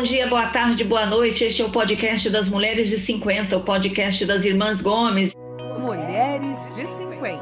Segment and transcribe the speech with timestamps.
[0.00, 1.44] bom dia, boa tarde, boa noite.
[1.44, 5.34] Este é o podcast das Mulheres de 50, o podcast das Irmãs Gomes.
[5.78, 7.38] Mulheres de 50.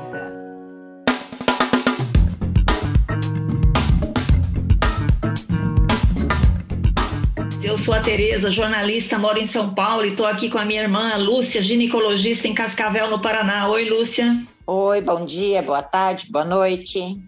[7.62, 10.82] Eu sou a Tereza, jornalista, moro em São Paulo e estou aqui com a minha
[10.82, 13.68] irmã Lúcia, ginecologista em Cascavel, no Paraná.
[13.68, 14.36] Oi, Lúcia.
[14.66, 17.20] Oi, bom dia, boa tarde, boa noite.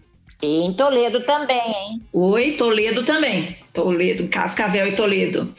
[0.42, 2.02] E em Toledo também, hein?
[2.12, 3.59] Oi, Toledo também.
[3.72, 5.52] Toledo, Cascavel e Toledo.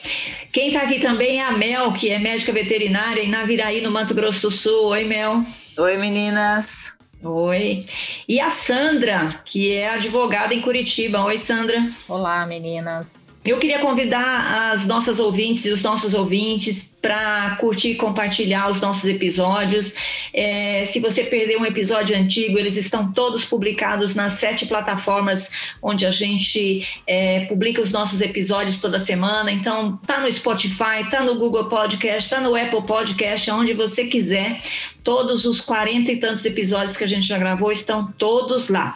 [0.51, 4.13] Quem está aqui também é a Mel, que é médica veterinária em Naviraí, no Mato
[4.13, 4.87] Grosso do Sul.
[4.89, 5.43] Oi, Mel.
[5.77, 6.93] Oi, meninas.
[7.23, 7.85] Oi.
[8.27, 11.23] E a Sandra, que é advogada em Curitiba.
[11.23, 11.89] Oi, Sandra.
[12.07, 13.30] Olá, meninas.
[13.43, 18.79] Eu queria convidar as nossas ouvintes e os nossos ouvintes para curtir e compartilhar os
[18.79, 19.95] nossos episódios.
[20.31, 25.49] É, se você perdeu um episódio antigo, eles estão todos publicados nas sete plataformas
[25.81, 29.51] onde a gente é, publica os nossos episódios toda semana.
[29.51, 34.61] Então, tá no Spotify, tá no Google Podcast, tá no Apple Podcast, onde você quiser.
[35.03, 38.95] Todos os quarenta e tantos episódios que a gente já gravou estão todos lá.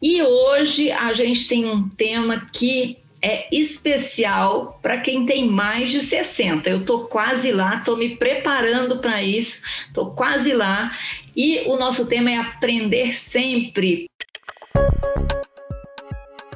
[0.00, 6.02] E hoje a gente tem um tema que é especial para quem tem mais de
[6.02, 6.68] 60.
[6.68, 10.92] Eu estou quase lá, estou me preparando para isso, estou quase lá.
[11.34, 14.10] E o nosso tema é aprender sempre.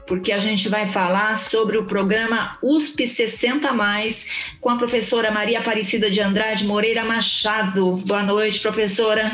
[0.06, 5.60] Porque a gente vai falar sobre o programa USP 60 Mais com a professora Maria
[5.60, 7.96] Aparecida de Andrade Moreira Machado.
[8.04, 9.32] Boa noite, professora.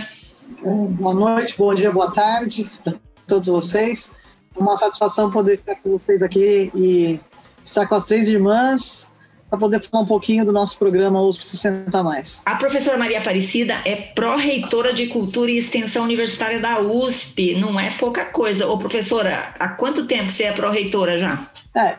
[0.63, 2.95] Boa noite, bom dia, boa tarde para
[3.27, 4.13] todos vocês
[4.57, 7.21] uma satisfação poder estar com vocês aqui e
[7.65, 9.13] estar com as três irmãs
[9.49, 12.43] para poder falar um pouquinho do nosso programa USP 60 Mais.
[12.45, 17.91] A professora Maria Aparecida é pró-reitora de Cultura e Extensão Universitária da USP, não é
[17.91, 18.67] pouca coisa.
[18.67, 21.47] Ô professora, há quanto tempo você é pró-reitora já?
[21.77, 21.97] É,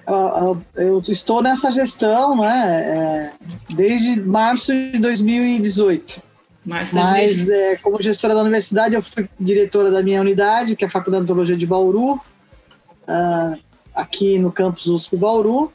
[0.76, 3.30] eu estou nessa gestão né,
[3.70, 6.24] desde março de 2018.
[6.66, 10.88] Março Mas, é, como gestora da universidade, eu fui diretora da minha unidade, que é
[10.88, 12.20] a Faculdade de Odontologia de Bauru,
[13.08, 13.60] uh,
[13.94, 15.72] aqui no campus USP Bauru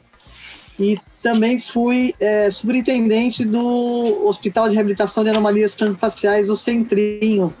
[0.79, 7.53] e também fui é, superintendente do Hospital de Reabilitação de Anomalias Craniofaciais, o Centrinho,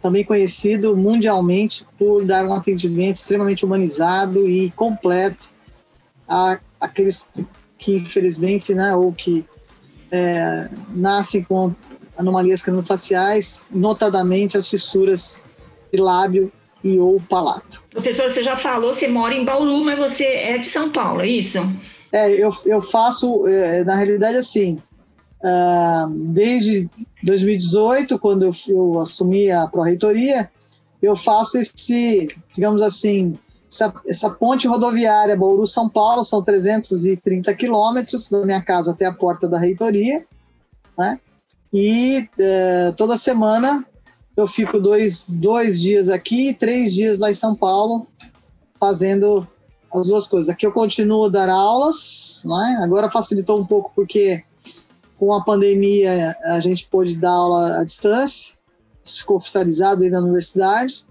[0.00, 5.48] também conhecido mundialmente por dar um atendimento extremamente humanizado e completo
[6.26, 7.30] a aqueles
[7.78, 9.44] que infelizmente, né, ou que
[10.10, 11.74] é, nascem com
[12.16, 15.44] anomalias craniofaciais, notadamente as fissuras
[15.92, 16.50] de lábio
[16.86, 17.82] e ou palato.
[17.90, 21.26] Professor, você já falou, você mora em Bauru, mas você é de São Paulo, é
[21.26, 21.58] isso?
[22.12, 24.78] É, eu, eu faço, é, na realidade, assim,
[25.42, 26.88] uh, desde
[27.24, 30.48] 2018, quando eu, eu assumi a pró-reitoria,
[31.02, 33.36] eu faço esse, digamos assim,
[33.70, 39.48] essa, essa ponte rodoviária Bauru-São Paulo, são 330 quilômetros da minha casa até a porta
[39.48, 40.24] da reitoria,
[40.96, 41.18] né?
[41.72, 43.84] E uh, toda semana
[44.36, 48.06] eu fico dois, dois dias aqui, três dias lá em São Paulo,
[48.78, 49.46] fazendo
[49.92, 50.50] as duas coisas.
[50.50, 52.80] Aqui eu continuo a dar aulas, né?
[52.82, 54.42] agora facilitou um pouco porque
[55.18, 58.58] com a pandemia a gente pôde dar aula à distância,
[59.02, 61.06] isso ficou oficializado aí na universidade.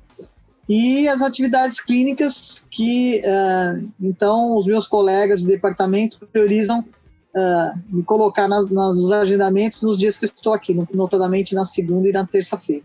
[0.67, 8.03] E as atividades clínicas que, uh, então, os meus colegas de departamento priorizam uh, me
[8.03, 12.25] colocar nas, nas, nos agendamentos nos dias que estou aqui, notadamente na segunda e na
[12.25, 12.83] terça-feira.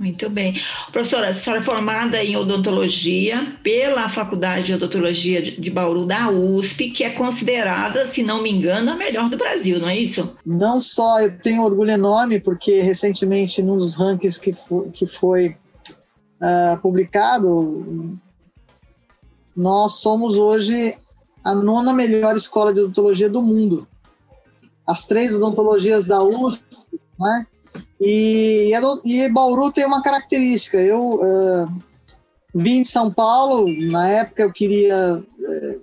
[0.00, 0.58] Muito bem.
[0.90, 6.90] Professora, a senhora é formada em odontologia pela Faculdade de Odontologia de Bauru da USP,
[6.90, 10.34] que é considerada, se não me engano, a melhor do Brasil, não é isso?
[10.44, 15.48] Não só, eu tenho orgulho enorme, porque recentemente, num dos rankings que foi, que foi
[16.40, 18.18] uh, publicado,
[19.54, 20.96] nós somos hoje
[21.44, 23.86] a nona melhor escola de odontologia do mundo.
[24.86, 27.46] As três odontologias da USP, né?
[28.00, 28.72] E,
[29.04, 30.78] e Bauru tem uma característica.
[30.78, 31.82] Eu uh,
[32.54, 35.80] vim de São Paulo, na época eu queria uh,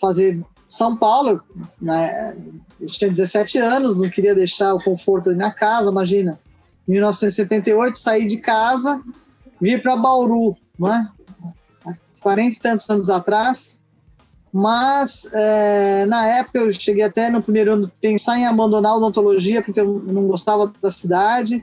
[0.00, 1.40] fazer São Paulo,
[1.80, 2.36] né?
[2.80, 6.38] eu tinha 17 anos, não queria deixar o conforto da minha casa, imagina.
[6.88, 9.02] Em 1978, saí de casa,
[9.60, 11.10] vim para Bauru, não é?
[12.20, 13.80] 40 e tantos anos atrás,
[14.58, 19.60] mas é, na época eu cheguei até no primeiro ano pensar em abandonar a odontologia
[19.60, 21.62] porque eu não gostava da cidade.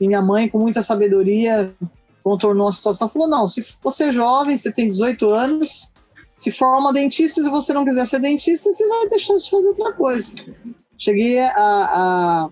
[0.00, 1.70] E minha mãe, com muita sabedoria,
[2.24, 3.10] contornou a situação.
[3.10, 5.92] Falou: não, se você é jovem, você tem 18 anos,
[6.34, 9.92] se forma dentista, se você não quiser ser dentista, você vai deixar de fazer outra
[9.92, 10.32] coisa.
[10.96, 12.48] Cheguei a, a,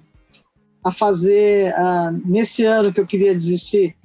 [0.85, 3.97] a fazer, a, nesse ano que eu queria desistir,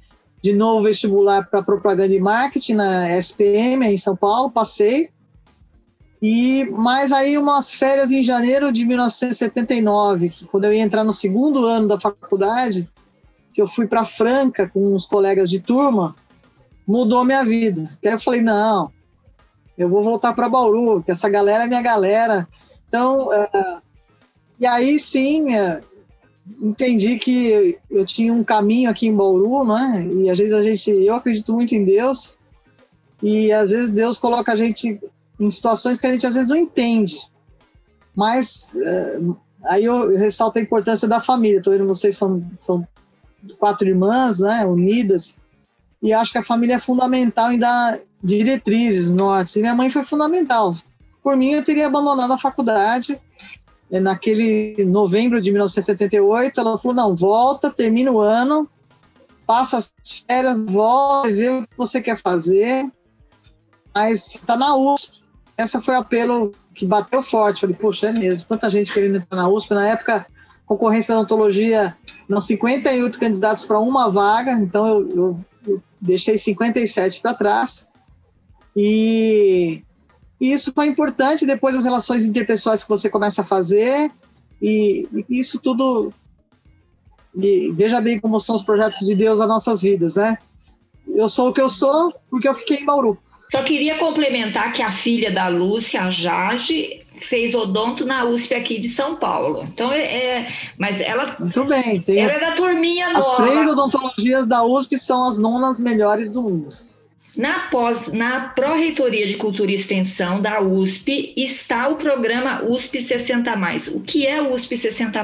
[0.42, 5.10] de novo vestibular para propaganda e marketing na SPM, em São Paulo, passei
[6.26, 11.12] E mais aí umas férias em janeiro de 1979, que quando eu ia entrar no
[11.12, 12.90] segundo ano da faculdade,
[13.54, 16.16] que eu fui para Franca com uns colegas de turma,
[16.88, 17.92] mudou minha vida.
[17.98, 18.90] Até eu falei, não,
[19.78, 22.48] eu vou voltar para Bauru, que essa galera é minha galera.
[22.88, 23.82] Então, uh,
[24.58, 25.82] e aí sim, uh,
[26.62, 30.08] entendi que eu tinha um caminho aqui em Bauru, né?
[30.10, 32.38] E às vezes a gente, eu acredito muito em Deus,
[33.22, 35.02] e às vezes Deus coloca a gente
[35.40, 37.18] em situações que a gente às vezes não entende.
[38.16, 39.20] Mas é,
[39.66, 41.58] aí eu ressalto a importância da família.
[41.58, 42.88] Estou vendo vocês são, são
[43.58, 45.42] quatro irmãs, né, unidas,
[46.04, 49.56] e acho que a família é fundamental em dar diretrizes, nortes.
[49.56, 50.74] E minha mãe foi fundamental.
[51.24, 53.18] Por mim, eu teria abandonado a faculdade.
[53.90, 58.68] Naquele novembro de 1978, ela falou: não, volta, termina o ano,
[59.48, 59.94] passa as
[60.28, 62.92] férias, volta, vê o que você quer fazer.
[63.96, 65.23] Mas está na USP,
[65.58, 67.62] essa foi o apelo que bateu forte.
[67.62, 69.74] Falei, poxa, é mesmo, tanta gente querendo entrar na USP.
[69.74, 70.26] Na época,
[70.66, 71.96] concorrência da odontologia,
[72.28, 77.92] não 58 candidatos para uma vaga, então eu, eu, eu deixei 57 para trás.
[78.76, 79.84] E,
[80.42, 84.12] e, isso foi importante depois das relações interpessoais que você começa a fazer.
[84.62, 86.12] E, e isso tudo.
[87.36, 90.38] E veja bem como são os projetos de Deus nas nossas vidas, né?
[91.14, 93.18] Eu sou o que eu sou porque eu fiquei em Bauru.
[93.52, 98.80] Só queria complementar que a filha da Lúcia, a Jade, fez odonto na USP aqui
[98.80, 99.64] de São Paulo.
[99.72, 101.36] Então, é, é mas ela.
[101.38, 102.02] Muito bem.
[102.02, 103.44] Tem ela é da turminha as nova.
[103.44, 106.70] As três odontologias da USP são as nonas melhores do mundo.
[107.38, 113.54] Na, pós, na Pró-Reitoria de Cultura e Extensão da USP está o programa USP 60.
[113.94, 115.20] O que é o USP 60?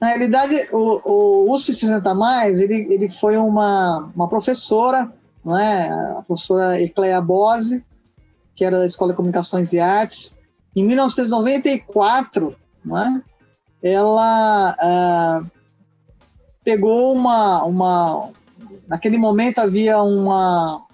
[0.00, 2.14] Na realidade, o, o USP 60,
[2.60, 5.12] ele, ele foi uma, uma professora
[5.44, 5.88] não é?
[5.88, 7.84] a professora Ecleia Bose,
[8.54, 10.38] que era da Escola de Comunicações e Artes.
[10.76, 12.54] Em 1994,
[12.84, 13.22] não é?
[13.82, 15.42] ela ah,
[16.62, 18.30] pegou uma, uma.
[18.86, 20.84] Naquele momento havia uma.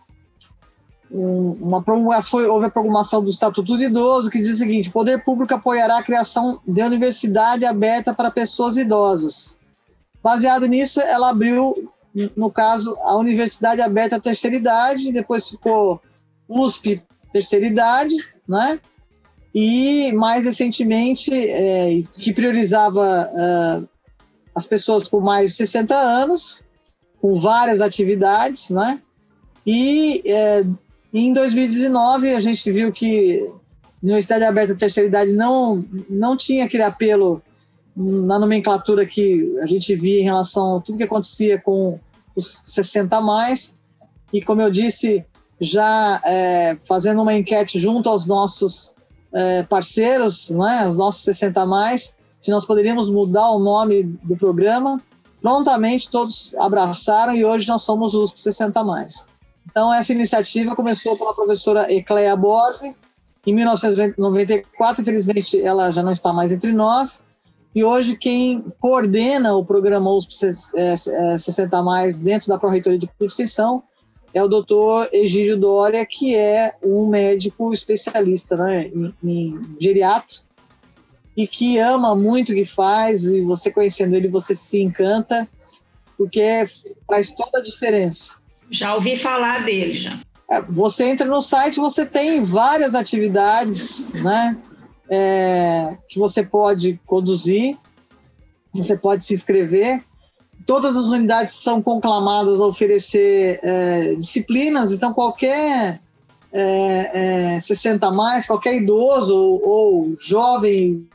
[1.11, 5.23] Uma promulgação, houve a promulgação do Estatuto do Idoso, que diz o seguinte: o poder
[5.23, 9.59] público apoiará a criação de universidade aberta para pessoas idosas.
[10.23, 11.75] Baseado nisso, ela abriu
[12.37, 16.01] no caso, a Universidade Aberta Terceira Idade, depois ficou
[16.49, 17.03] USP
[17.33, 18.15] Terceira Idade,
[18.49, 18.79] né?
[19.53, 23.83] E mais recentemente, é, que priorizava é,
[24.55, 26.63] as pessoas com mais de 60 anos,
[27.21, 29.01] com várias atividades, né?
[29.67, 30.65] E é,
[31.21, 36.83] em 2019 a gente viu que a Universidade Aberta Terceira Idade não, não tinha aquele
[36.83, 37.41] apelo
[37.97, 41.99] na nomenclatura que a gente via em relação a tudo que acontecia com
[42.35, 43.81] os 60 mais.
[44.33, 45.25] E como eu disse,
[45.61, 48.95] já é, fazendo uma enquete junto aos nossos
[49.33, 55.01] é, parceiros, né, os nossos 60 mais, se nós poderíamos mudar o nome do programa.
[55.41, 59.27] Prontamente todos abraçaram e hoje nós somos os 60 mais.
[59.71, 62.95] Então essa iniciativa começou pela professora Ecleia Bose
[63.47, 67.27] em 1994, infelizmente ela já não está mais entre nós,
[67.75, 73.83] e hoje quem coordena o programa USP 60 é, Mais dentro da Pró-Reitoria de Extensão
[74.33, 80.39] é o doutor Egídio Dória, que é um médico especialista né, em, em geriatra
[81.37, 85.49] e que ama muito o que faz, e você conhecendo ele, você se encanta,
[86.17, 86.65] porque
[87.07, 88.41] faz toda a diferença.
[88.71, 90.19] Já ouvi falar dele, já.
[90.51, 94.57] É, você entra no site, você tem várias atividades, né?
[95.09, 97.77] é, que você pode conduzir,
[98.73, 100.03] você pode se inscrever.
[100.67, 106.01] Todas as unidades são conclamadas a oferecer é, disciplinas, então qualquer
[106.53, 111.09] é, 60 é, mais, qualquer idoso ou, ou jovem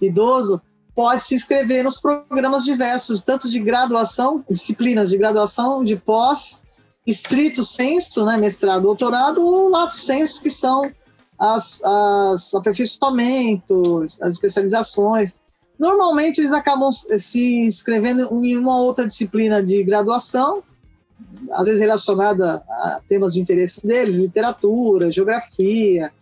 [0.00, 0.60] idoso
[0.94, 6.64] pode se inscrever nos programas diversos, tanto de graduação, disciplinas de graduação, de pós,
[7.06, 10.90] estrito senso, né, mestrado, doutorado, ou lato senso, que são
[11.38, 15.38] as, as aperfeiçoamentos, as especializações.
[15.78, 20.62] Normalmente eles acabam se inscrevendo em uma outra disciplina de graduação,
[21.52, 26.12] às vezes relacionada a temas de interesse deles, literatura, geografia,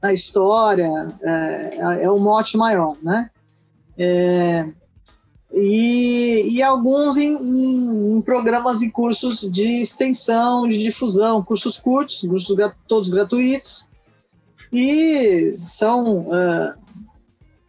[0.00, 3.28] a história, é, é um mote maior, né?
[3.98, 4.66] É,
[5.60, 12.20] e, e alguns em, em, em, programas e cursos de extensão, de difusão, cursos curtos,
[12.22, 12.56] cursos
[12.88, 13.88] todos gratuitos,
[14.72, 16.74] e são uh,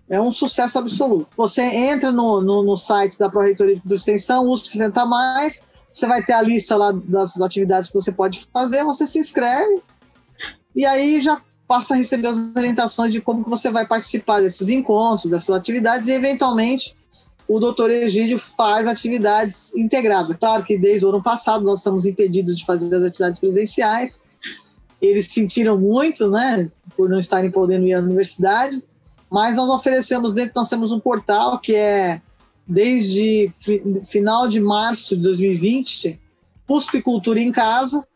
[0.10, 1.28] é um sucesso absoluto.
[1.38, 6.22] Você entra no, no, no site da Pró-Reitoria de Extensão, USP 60 mais, você vai
[6.24, 9.82] ter a lista lá das atividades que você pode fazer, você se inscreve
[10.76, 15.32] e aí já passa a receber as orientações de como você vai participar desses encontros,
[15.32, 16.98] dessas atividades e, eventualmente,
[17.54, 20.38] o doutor Egídio faz atividades integradas.
[20.40, 24.22] Claro que desde o ano passado nós estamos impedidos de fazer as atividades presenciais,
[25.02, 28.82] eles sentiram muito, né, por não estarem podendo ir à universidade,
[29.30, 32.22] mas nós oferecemos dentro, nós temos um portal que é
[32.66, 33.52] desde
[34.06, 36.18] final de março de 2020,
[36.70, 38.08] USP Cultura em Casa,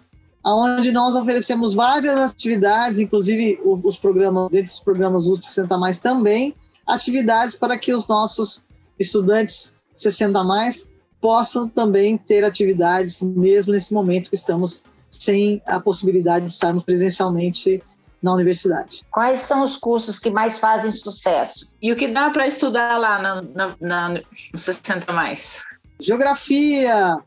[0.45, 6.55] onde nós oferecemos várias atividades, inclusive os programas, dentro dos programas USP 60 Mais também,
[6.87, 8.63] atividades para que os nossos
[8.99, 16.45] estudantes 60 mais possam também ter atividades, mesmo nesse momento que estamos sem a possibilidade
[16.45, 17.81] de estarmos presencialmente
[18.21, 19.01] na universidade.
[19.11, 21.69] Quais são os cursos que mais fazem sucesso?
[21.81, 25.61] E o que dá para estudar lá na, na, na, no 60 mais?
[25.99, 27.19] Geografia,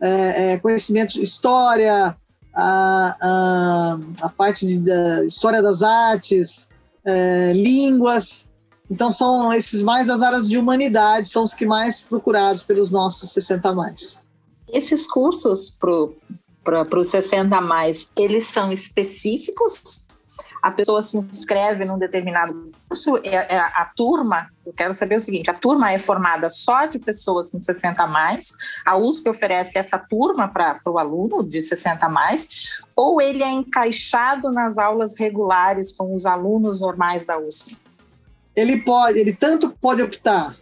[0.00, 2.16] é, é, conhecimento história,
[2.54, 6.68] a, a, a parte de da história das artes,
[7.04, 8.48] é, línguas.
[8.90, 13.32] Então são esses mais as áreas de humanidade, são os que mais procurados pelos nossos
[13.32, 14.22] 60 mais.
[14.68, 15.78] Esses cursos
[16.62, 20.04] para os 60 mais, eles são específicos
[20.64, 25.20] a pessoa se inscreve num determinado curso, é, é, a turma, eu quero saber o
[25.20, 28.50] seguinte, a turma é formada só de pessoas com 60 a mais,
[28.82, 33.50] a USP oferece essa turma para o aluno de 60 a mais, ou ele é
[33.50, 37.76] encaixado nas aulas regulares com os alunos normais da USP?
[38.54, 40.56] Ele pode, ele tanto pode optar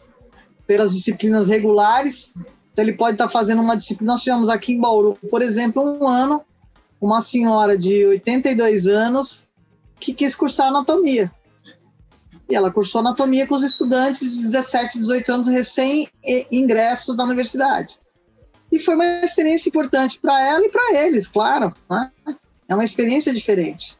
[0.67, 2.35] pelas disciplinas regulares,
[2.73, 6.09] então ele pode estar fazendo uma disciplina, nós tivemos aqui em Bauru, por exemplo, um
[6.09, 6.43] ano,
[7.01, 9.47] uma senhora de 82 anos
[9.99, 11.31] que quis cursar anatomia.
[12.49, 17.99] E ela cursou anatomia com os estudantes de 17, 18 anos recém-ingressos da universidade.
[18.71, 21.75] E foi uma experiência importante para ela e para eles, claro.
[21.91, 22.11] Né?
[22.69, 23.99] É uma experiência diferente.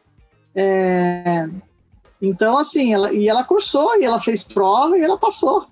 [0.55, 1.47] É...
[2.23, 5.67] Então, assim, ela, e ela cursou, e ela fez prova, e ela passou.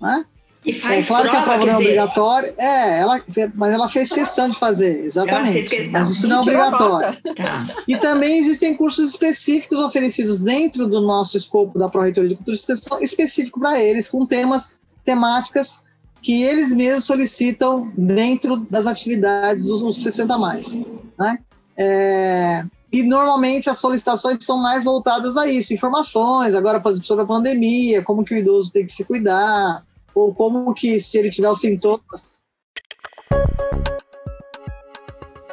[0.00, 0.24] Né?
[0.64, 2.54] E faz é claro prova, que a prova não é obrigatória.
[2.56, 3.20] É, ela,
[3.54, 5.68] mas ela fez questão de fazer, exatamente.
[5.68, 5.90] Questão.
[5.90, 7.18] Mas isso não é obrigatório.
[7.34, 7.66] Tá.
[7.88, 12.60] E também existem cursos específicos oferecidos dentro do nosso escopo da Pró-Reitoria de Cultura e
[12.60, 15.88] Extensão, específico para eles, com temas, temáticas
[16.22, 20.78] que eles mesmos solicitam dentro das atividades dos 60 mais.
[21.18, 21.38] Né?
[21.76, 28.02] É, e normalmente as solicitações são mais voltadas a isso, informações, agora, sobre a pandemia,
[28.02, 31.60] como que o idoso tem que se cuidar, ou como que se ele tiver os
[31.60, 32.40] sintomas.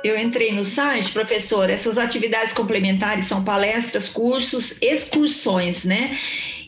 [0.03, 6.17] Eu entrei no site, professor, essas atividades complementares são palestras, cursos, excursões, né?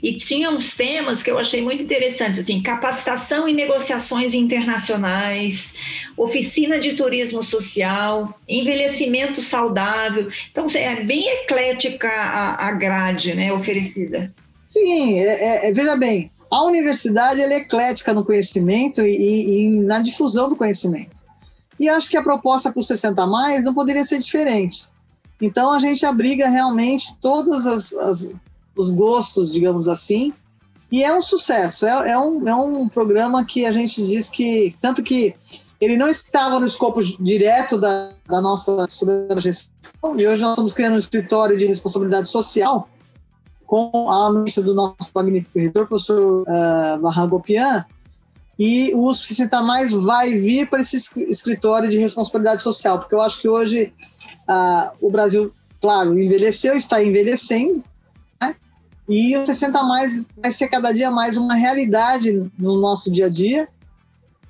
[0.01, 5.75] E tinha uns temas que eu achei muito interessantes, assim, capacitação e negociações internacionais,
[6.15, 10.29] oficina de turismo social, envelhecimento saudável.
[10.51, 14.33] Então, é bem eclética a, a grade, né, oferecida.
[14.63, 20.49] Sim, é, é, veja bem, a universidade é eclética no conhecimento e, e, na difusão
[20.49, 21.21] do conhecimento.
[21.79, 24.89] E acho que a proposta para o 60 mais não poderia ser diferente.
[25.41, 28.31] Então a gente abriga realmente todos as, as,
[28.77, 30.33] os gostos, digamos assim,
[30.91, 31.85] e é um sucesso.
[31.85, 35.35] É, é, um, é um programa que a gente diz que tanto que
[35.79, 38.87] ele não estava no escopo direto da, da nossa
[39.37, 42.89] gestão, e hoje nós estamos criando um escritório de responsabilidade social
[43.65, 47.85] com a anuência do nosso magnífico reitor, professor uh, Barragopian,
[48.57, 50.97] e o USP 60 Mais vai vir para esse
[51.29, 53.93] escritório de responsabilidade social, porque eu acho que hoje
[54.49, 57.83] uh, o Brasil, claro, envelheceu, está envelhecendo?
[59.07, 63.29] E o 60 Mais vai ser cada dia mais uma realidade no nosso dia a
[63.29, 63.67] dia,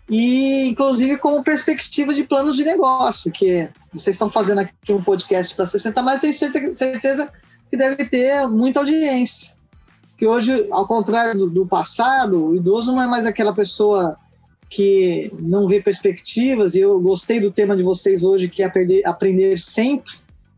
[0.10, 5.54] e inclusive com perspectiva de planos de negócio, que vocês estão fazendo aqui um podcast
[5.56, 7.32] para 60 mais, tenho certeza
[7.70, 9.58] que deve ter muita audiência.
[10.18, 14.18] Que hoje, ao contrário do, do passado, o idoso não é mais aquela pessoa
[14.70, 19.06] que não vê perspectivas, e eu gostei do tema de vocês hoje, que é aprender,
[19.06, 20.14] aprender sempre,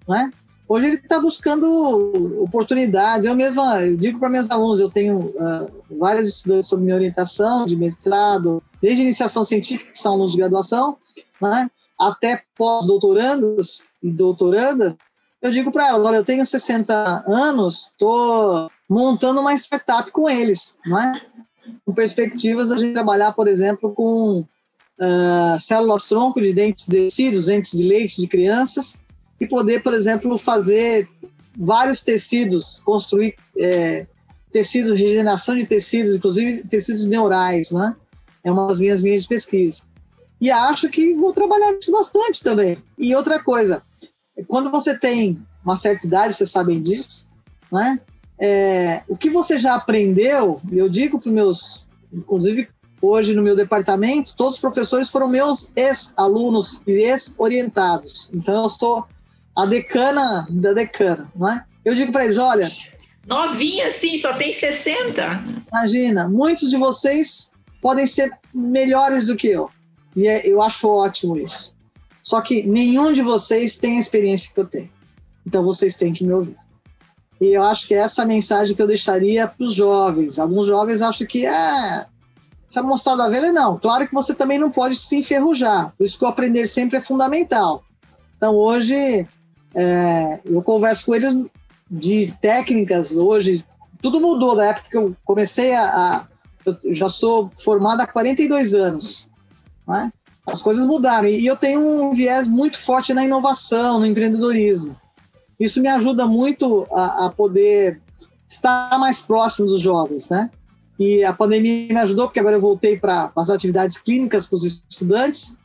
[0.07, 0.31] né?
[0.69, 3.25] Hoje ele está buscando oportunidades.
[3.25, 7.65] Eu mesma eu digo para minhas alunos, eu tenho uh, várias estudantes sob minha orientação,
[7.65, 10.97] de mestrado, desde iniciação científica, que são alunos de graduação,
[11.41, 11.69] né?
[11.99, 14.95] até pós-doutorandos e doutorandas,
[15.41, 20.77] eu digo para elas, olha, eu tenho 60 anos, estou montando uma startup com eles,
[20.85, 21.21] não é?
[21.85, 27.77] Com perspectivas a gente trabalhar, por exemplo, com uh, células-tronco de dentes de tecidos, dentes
[27.77, 29.01] de leite de crianças,
[29.39, 31.07] e poder, por exemplo, fazer
[31.57, 34.05] vários tecidos, construir é,
[34.51, 37.95] tecidos, regeneração de tecidos, inclusive tecidos neurais, né?
[38.43, 39.83] É uma das minhas linhas de pesquisa.
[40.39, 42.81] E acho que vou trabalhar isso bastante também.
[42.97, 43.83] E outra coisa,
[44.47, 47.29] quando você tem uma certa idade, vocês sabem disso,
[47.71, 47.99] né?
[48.39, 52.69] É, o que você já aprendeu, eu digo para os meus, inclusive
[53.01, 58.29] hoje no meu departamento, todos os professores foram meus ex-alunos e ex-orientados.
[58.33, 59.05] Então eu sou
[59.61, 61.65] a decana da decana, não é?
[61.83, 62.71] Eu digo para eles, olha,
[63.27, 65.43] novinha assim, só tem 60.
[65.67, 67.51] Imagina, muitos de vocês
[67.81, 69.69] podem ser melhores do que eu.
[70.15, 71.75] E é, eu acho ótimo isso.
[72.23, 74.89] Só que nenhum de vocês tem a experiência que eu tenho.
[75.45, 76.55] Então vocês têm que me ouvir.
[77.41, 80.37] E eu acho que é essa mensagem que eu deixaria para os jovens.
[80.37, 82.05] Alguns jovens acham que é
[82.69, 83.79] essa moçada velha, não.
[83.79, 85.93] Claro que você também não pode se enferrujar.
[85.97, 87.83] Por isso que o aprender sempre é fundamental.
[88.37, 89.25] Então hoje
[89.73, 91.33] é, eu converso com eles
[91.89, 93.15] de técnicas.
[93.15, 93.65] Hoje
[94.01, 95.83] tudo mudou da época que eu comecei a.
[95.83, 96.27] a
[96.65, 99.29] eu já sou formado há 42 anos.
[99.87, 100.11] Né?
[100.45, 101.27] As coisas mudaram.
[101.27, 104.95] E eu tenho um viés muito forte na inovação, no empreendedorismo.
[105.59, 108.01] Isso me ajuda muito a, a poder
[108.47, 110.49] estar mais próximo dos jovens, né?
[110.97, 114.63] E a pandemia me ajudou, porque agora eu voltei para as atividades clínicas com os
[114.65, 115.57] estudantes,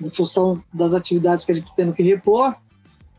[0.00, 2.56] em função das atividades que a gente está tendo que repor.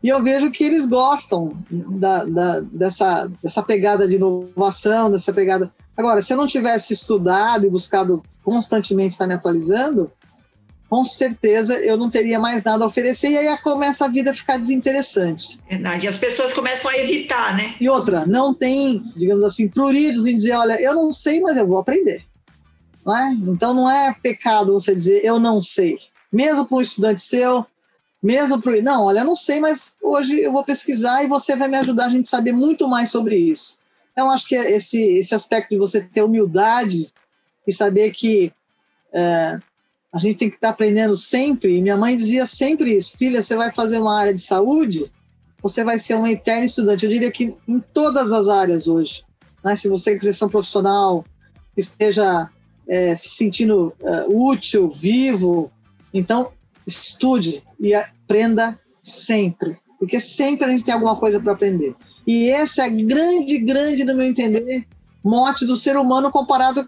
[0.02, 5.72] E eu vejo que eles gostam da, da, dessa, dessa pegada de inovação, dessa pegada.
[5.96, 10.12] Agora, se eu não tivesse estudado e buscado constantemente estar me atualizando,
[10.88, 14.34] com certeza eu não teria mais nada a oferecer e aí começa a vida a
[14.34, 15.58] ficar desinteressante.
[15.68, 17.74] Verdade, e as pessoas começam a evitar, né?
[17.80, 21.66] E outra, não tem, digamos assim, pruridos em dizer, olha, eu não sei, mas eu
[21.66, 22.24] vou aprender.
[23.04, 23.32] Não é?
[23.32, 25.96] Então não é pecado você dizer, eu não sei.
[26.32, 27.66] Mesmo para um estudante seu,
[28.26, 31.68] mesmo para não, olha, eu não sei, mas hoje eu vou pesquisar e você vai
[31.68, 33.78] me ajudar a gente saber muito mais sobre isso.
[34.10, 37.12] Então acho que esse, esse aspecto de você ter humildade
[37.64, 38.52] e saber que
[39.12, 39.60] é,
[40.12, 41.76] a gente tem que estar tá aprendendo sempre.
[41.76, 45.08] E minha mãe dizia sempre isso: filha, você vai fazer uma área de saúde,
[45.62, 47.04] você vai ser uma eterna estudante.
[47.04, 49.22] Eu diria que em todas as áreas hoje.
[49.62, 49.76] Né?
[49.76, 51.24] Se você quiser ser um profissional
[51.76, 52.50] que esteja
[52.88, 55.70] é, se sentindo é, útil, vivo,
[56.12, 56.50] então
[56.84, 57.94] estude e
[58.26, 59.78] aprenda sempre.
[59.98, 61.94] Porque sempre a gente tem alguma coisa para aprender.
[62.26, 64.86] E esse é grande, grande, no meu entender,
[65.24, 66.86] mote do ser humano comparado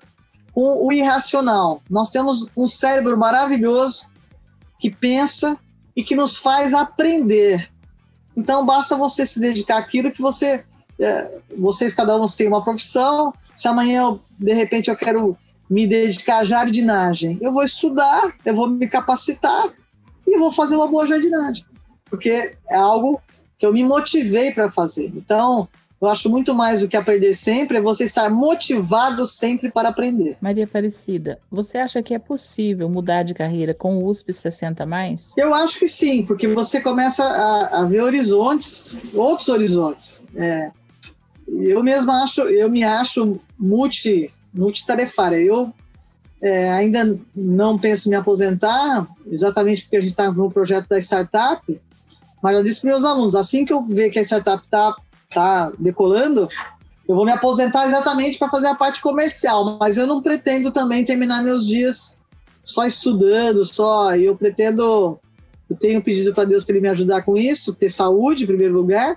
[0.53, 1.81] com o irracional.
[1.89, 4.09] Nós temos um cérebro maravilhoso
[4.79, 5.59] que pensa
[5.97, 7.71] e que nos faz aprender.
[8.37, 10.65] Então basta você se dedicar àquilo que você
[11.01, 13.33] é, vocês cada um tem uma profissão.
[13.55, 15.37] Se amanhã eu, de repente eu quero
[15.71, 19.69] me dedicar à jardinagem, eu vou estudar, eu vou me capacitar
[20.29, 21.65] e vou fazer uma boa jardinagem,
[22.05, 23.21] porque é algo
[23.59, 25.13] que eu me motivei para fazer.
[25.15, 25.69] Então,
[26.01, 30.37] eu acho muito mais do que aprender sempre é você estar motivado sempre para aprender.
[30.41, 35.33] Maria Aparecida, você acha que é possível mudar de carreira com o USP 60 mais?
[35.37, 40.25] Eu acho que sim, porque você começa a, a ver horizontes, outros horizontes.
[40.37, 40.71] É,
[41.49, 45.37] eu mesmo acho, eu me acho multi, multitarefária.
[45.37, 45.73] Eu
[46.41, 50.99] é, ainda não penso em me aposentar, exatamente porque a gente está no projeto da
[50.99, 51.81] startup,
[52.43, 54.95] mas eu disse para meus alunos, assim que eu ver que a startup está
[55.33, 56.49] tá decolando,
[57.09, 61.05] eu vou me aposentar exatamente para fazer a parte comercial, mas eu não pretendo também
[61.05, 62.23] terminar meus dias
[62.63, 64.15] só estudando, só.
[64.15, 65.19] Eu pretendo,
[65.71, 68.75] eu tenho pedido para Deus para ele me ajudar com isso, ter saúde em primeiro
[68.75, 69.17] lugar,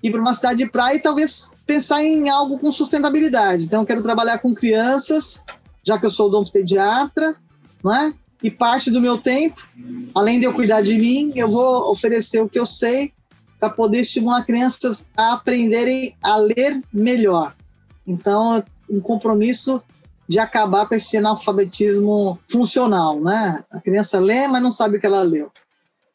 [0.00, 3.64] ir para uma cidade de praia e talvez pensar em algo com sustentabilidade.
[3.64, 5.44] Então, eu quero trabalhar com crianças,
[5.84, 7.36] já que eu sou odonto pediatra,
[7.82, 8.12] não é?
[8.42, 9.66] E parte do meu tempo,
[10.14, 13.12] além de eu cuidar de mim, eu vou oferecer o que eu sei
[13.58, 17.54] para poder estimular crianças a aprenderem a ler melhor.
[18.06, 19.82] Então, um compromisso
[20.26, 23.62] de acabar com esse analfabetismo funcional, né?
[23.70, 25.50] A criança lê, mas não sabe o que ela leu.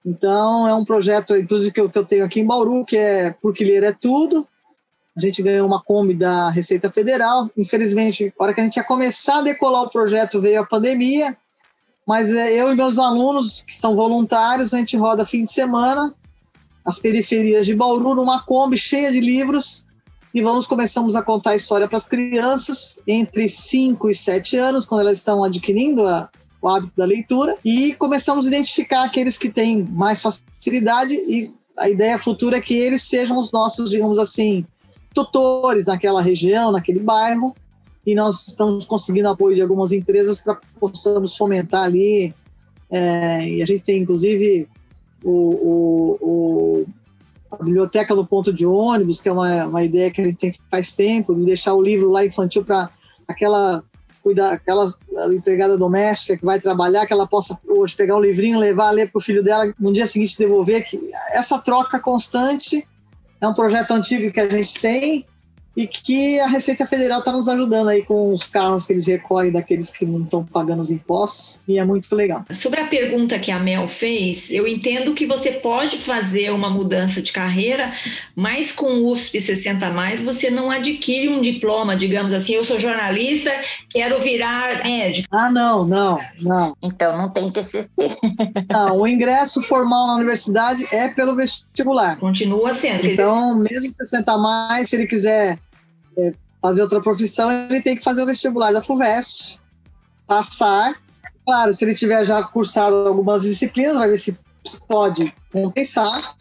[0.05, 3.35] Então, é um projeto, inclusive, que eu, que eu tenho aqui em Bauru, que é
[3.41, 4.47] Porque Ler é Tudo.
[5.15, 7.49] A gente ganhou uma Kombi da Receita Federal.
[7.57, 11.37] Infelizmente, na hora que a gente ia começar a decolar o projeto, veio a pandemia.
[12.05, 16.13] Mas é, eu e meus alunos, que são voluntários, a gente roda fim de semana
[16.85, 19.83] as periferias de Bauru numa Kombi cheia de livros
[20.31, 24.85] e vamos começamos a contar a história para as crianças entre 5 e 7 anos,
[24.85, 26.29] quando elas estão adquirindo a,
[26.61, 31.89] o hábito da leitura, e começamos a identificar aqueles que têm mais facilidade e a
[31.89, 34.65] ideia futura é que eles sejam os nossos, digamos assim,
[35.15, 37.55] tutores naquela região, naquele bairro,
[38.05, 42.33] e nós estamos conseguindo apoio de algumas empresas para possamos fomentar ali.
[42.91, 44.67] É, e a gente tem, inclusive,
[45.23, 46.85] o, o, o,
[47.49, 50.53] a biblioteca no ponto de ônibus, que é uma, uma ideia que a gente tem
[50.69, 52.89] faz tempo, de deixar o livro lá infantil para
[53.27, 53.83] aquela
[54.21, 54.91] cuidar, aquela
[55.31, 59.19] empregada doméstica que vai trabalhar, que ela possa hoje pegar um livrinho, levar, ler para
[59.19, 60.83] o filho dela, no dia seguinte devolver.
[60.83, 60.99] Que
[61.29, 62.87] essa troca constante
[63.41, 65.25] é um projeto antigo que a gente tem
[65.75, 69.51] e que a Receita Federal está nos ajudando aí com os carros que eles recolhem
[69.51, 72.45] daqueles que não estão pagando os impostos e é muito legal.
[72.51, 77.21] Sobre a pergunta que a Mel fez, eu entendo que você pode fazer uma mudança
[77.21, 77.93] de carreira,
[78.35, 82.79] mas com o USP 60 mais você não adquire um diploma, digamos assim, eu sou
[82.79, 83.51] jornalista,
[83.89, 85.27] quero virar médico.
[85.31, 86.77] Ah, não, não, não.
[86.81, 88.15] Então não tem TCC.
[88.69, 92.17] Não, o ingresso formal na universidade é pelo vestibular.
[92.17, 93.05] Continua sendo.
[93.05, 95.57] Então, mesmo 60 mais, se ele quiser
[96.17, 99.59] é, fazer outra profissão, ele tem que fazer o vestibular da FUVEST,
[100.27, 100.95] passar.
[101.45, 104.39] Claro, se ele tiver já cursado algumas disciplinas, vai ver se
[104.87, 106.35] pode compensar,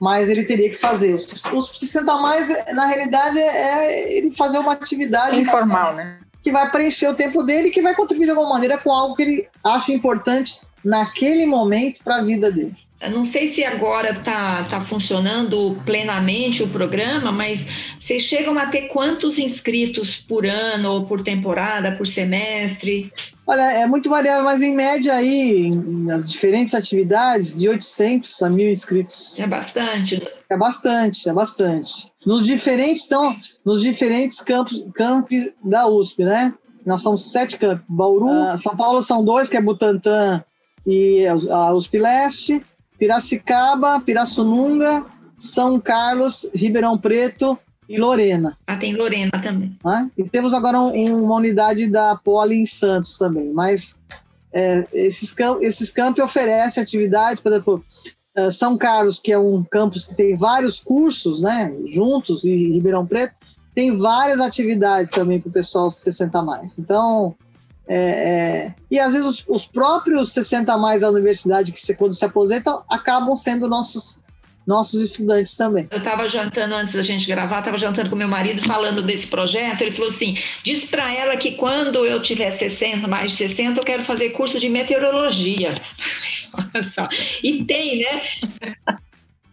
[0.00, 1.14] mas ele teria que fazer.
[1.14, 6.20] Os, os 60 mais, na realidade, é ele fazer uma atividade Informal, né?
[6.42, 9.16] que vai preencher o tempo dele e que vai contribuir de alguma maneira com algo
[9.16, 12.74] que ele acha importante naquele momento para a vida dele.
[12.98, 17.68] Eu Não sei se agora está tá funcionando plenamente o programa, mas
[17.98, 23.12] vocês chegam a ter quantos inscritos por ano, ou por temporada, por semestre?
[23.46, 28.72] Olha, é muito variável, mas em média aí, nas diferentes atividades, de 800 a 1.000
[28.72, 29.38] inscritos.
[29.38, 30.26] É bastante.
[30.48, 32.10] É bastante, é bastante.
[32.24, 36.54] Nos diferentes, então, nos diferentes campos, campos da USP, né?
[36.84, 37.84] Nós somos sete campos.
[37.88, 40.42] Bauru, ah, São Paulo são dois, que é Butantã
[40.86, 42.64] e a USP Leste.
[42.98, 45.04] Piracicaba, Pirassununga,
[45.38, 48.56] São Carlos, Ribeirão Preto e Lorena.
[48.66, 49.76] Ah, tem Lorena também.
[49.84, 50.10] né?
[50.16, 53.52] E temos agora um- uma unidade da Poli em Santos também.
[53.52, 54.00] Mas
[54.52, 57.84] é, esses, esses campos oferecem atividades, por exemplo,
[58.34, 63.06] eh, São Carlos, que é um campus que tem vários cursos, né, juntos, e Ribeirão
[63.06, 63.34] Preto,
[63.74, 66.78] tem várias atividades também para o pessoal 60 mais.
[66.78, 67.34] Então,
[67.88, 72.14] é, é, e às vezes os, os próprios 60 mais da universidade, que se, quando
[72.14, 74.18] se aposentam, acabam sendo nossos,
[74.66, 75.86] nossos estudantes também.
[75.90, 79.82] Eu estava jantando antes da gente gravar, estava jantando com meu marido falando desse projeto.
[79.82, 83.84] Ele falou assim: diz para ela que quando eu tiver 60, mais de 60, eu
[83.84, 85.72] quero fazer curso de meteorologia.
[86.52, 87.08] Olha só.
[87.42, 88.22] E tem, né?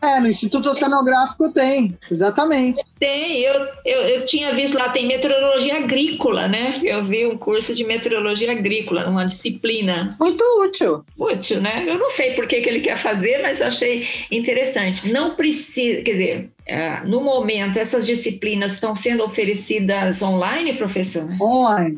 [0.03, 2.83] É, no Instituto Oceanográfico tem, exatamente.
[2.99, 3.39] Tem.
[3.39, 3.53] Eu,
[3.85, 6.77] eu, eu tinha visto lá, tem meteorologia agrícola, né?
[6.83, 11.05] Eu vi um curso de meteorologia agrícola, uma disciplina Muito útil.
[11.17, 11.85] útil, né?
[11.87, 15.09] Eu não sei por que, que ele quer fazer, mas achei interessante.
[15.09, 21.29] Não precisa, quer dizer, é, no momento, essas disciplinas estão sendo oferecidas online, professor?
[21.41, 21.97] online.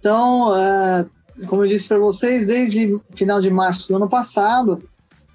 [0.00, 1.06] Então, é,
[1.46, 4.82] como eu disse para vocês, desde final de março do ano passado,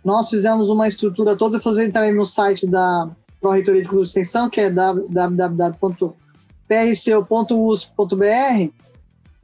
[0.04, 4.50] nós fizemos uma estrutura toda, vocês entrarem no site da Pró-Reitoria de Curso de Extensão,
[4.50, 5.94] que é www.prcu.usp.br,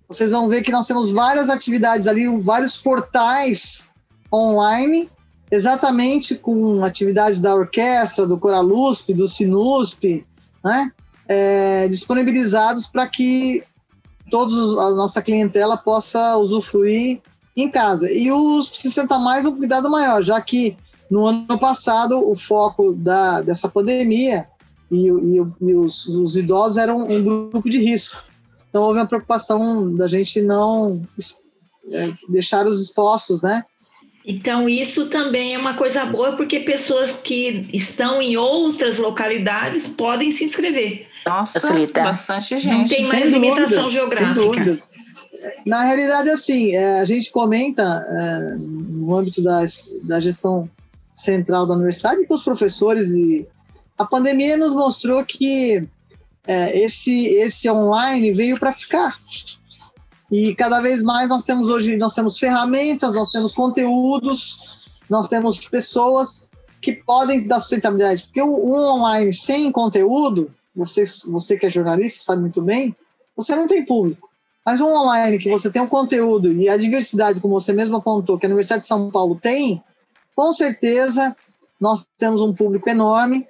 [0.08, 3.92] vocês vão ver que nós temos várias atividades ali, vários portais
[4.34, 5.08] online,
[5.52, 10.26] exatamente com atividades da orquestra, do Coralusp, do Sinusp,
[10.64, 10.92] né?
[11.28, 13.64] É, disponibilizados para que
[14.32, 17.22] todos a nossa clientela possa usufruir
[17.64, 18.12] em casa.
[18.12, 20.76] E os 60 mais um cuidado maior, já que
[21.10, 24.48] no ano passado o foco da, dessa pandemia
[24.92, 28.24] e, e- e os, os idosos eram um grupo de risco.
[28.70, 31.00] Então houve uma preocupação da gente não
[31.92, 33.64] é, deixar os expostos, né?
[34.26, 40.30] Então, isso também é uma coisa boa, porque pessoas que estão em outras localidades podem
[40.30, 41.08] se inscrever.
[41.26, 42.04] Nossa, Facilita.
[42.04, 42.90] bastante Não gente.
[42.96, 44.36] tem mais Sem limitação dúvidas, geográfica.
[44.36, 44.88] Sem dúvidas.
[45.66, 49.64] Na realidade, assim, é, a gente comenta é, no âmbito da,
[50.04, 50.70] da gestão
[51.14, 53.48] central da universidade com os professores e
[53.98, 55.86] a pandemia nos mostrou que
[56.48, 59.18] é, esse, esse online veio para ficar.
[60.32, 65.60] E cada vez mais nós temos hoje, nós temos ferramentas, nós temos conteúdos, nós temos
[65.68, 68.24] pessoas que podem dar sustentabilidade.
[68.24, 72.96] Porque o online sem conteúdo, você, você que é jornalista sabe muito bem,
[73.36, 74.29] você não tem público.
[74.70, 78.38] Mas um online que você tem um conteúdo e a diversidade, como você mesmo apontou,
[78.38, 79.84] que a Universidade de São Paulo tem,
[80.36, 81.36] com certeza
[81.82, 83.48] nós temos um público enorme,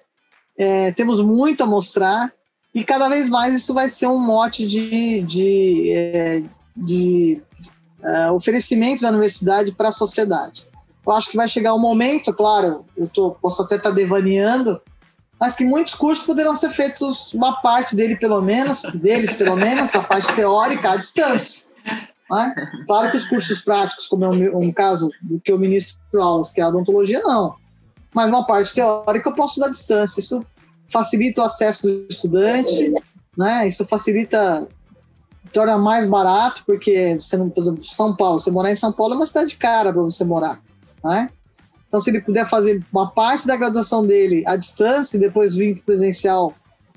[0.58, 2.32] é, temos muito a mostrar
[2.74, 7.42] e cada vez mais isso vai ser um mote de, de, é, de
[8.02, 10.66] é, oferecimento da universidade para a sociedade.
[11.06, 14.80] Eu acho que vai chegar um momento, claro, eu tô, posso até estar devaneando,
[15.40, 19.96] mas que muitos cursos poderão ser feitos, uma parte dele pelo menos, deles pelo menos,
[19.96, 21.68] a parte teórica à distância.
[22.30, 22.54] né?
[22.86, 26.52] Claro que os cursos práticos, como é um, um caso do que eu ministro aulas,
[26.52, 27.56] que é a odontologia, não.
[28.14, 30.20] Mas uma parte teórica eu posso dar à distância.
[30.20, 30.46] Isso
[30.90, 32.94] facilita o acesso do estudante,
[33.38, 33.68] né?
[33.68, 34.68] Isso facilita,
[35.54, 39.14] torna mais barato, porque você não, por exemplo, São Paulo, você morar em São Paulo
[39.14, 40.62] é uma cidade cara para você morar,
[41.04, 41.30] né?
[41.90, 45.74] Então, se ele puder fazer uma parte da graduação dele à distância e depois vir
[45.74, 46.54] para presencial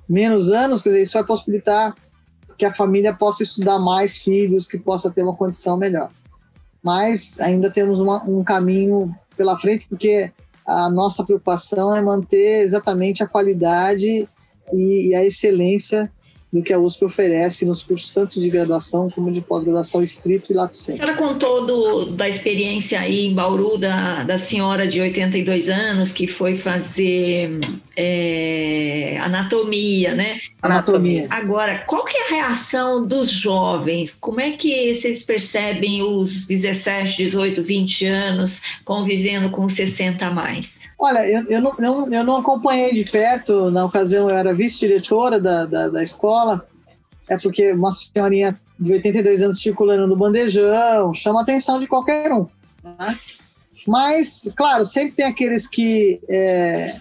[0.06, 1.94] menos anos, quer dizer, isso vai possibilitar
[2.58, 6.10] que a família possa estudar mais filhos, que possa ter uma condição melhor.
[6.82, 10.30] Mas ainda temos uma, um caminho pela frente, porque
[10.66, 14.28] a nossa preocupação é manter exatamente a qualidade
[14.74, 16.12] e, e a excelência
[16.52, 20.54] do que a USP oferece nos cursos tanto de graduação como de pós-graduação estrito e
[20.54, 21.02] lato sensu.
[21.02, 26.12] A senhora contou do, da experiência aí em Bauru da, da senhora de 82 anos
[26.12, 27.58] que foi fazer
[27.96, 30.40] é, anatomia, né?
[30.62, 31.26] Anatomia.
[31.28, 34.16] Agora, qual que é a reação dos jovens?
[34.20, 40.82] Como é que vocês percebem os 17, 18, 20 anos convivendo com 60 a mais?
[40.96, 45.40] Olha, eu, eu, não, eu, eu não acompanhei de perto, na ocasião eu era vice-diretora
[45.40, 46.41] da, da, da escola,
[47.28, 52.32] é porque uma senhorinha de 82 anos circulando no bandejão chama a atenção de qualquer
[52.32, 52.46] um.
[52.82, 53.18] Né?
[53.86, 56.94] Mas, claro, sempre tem aqueles que é,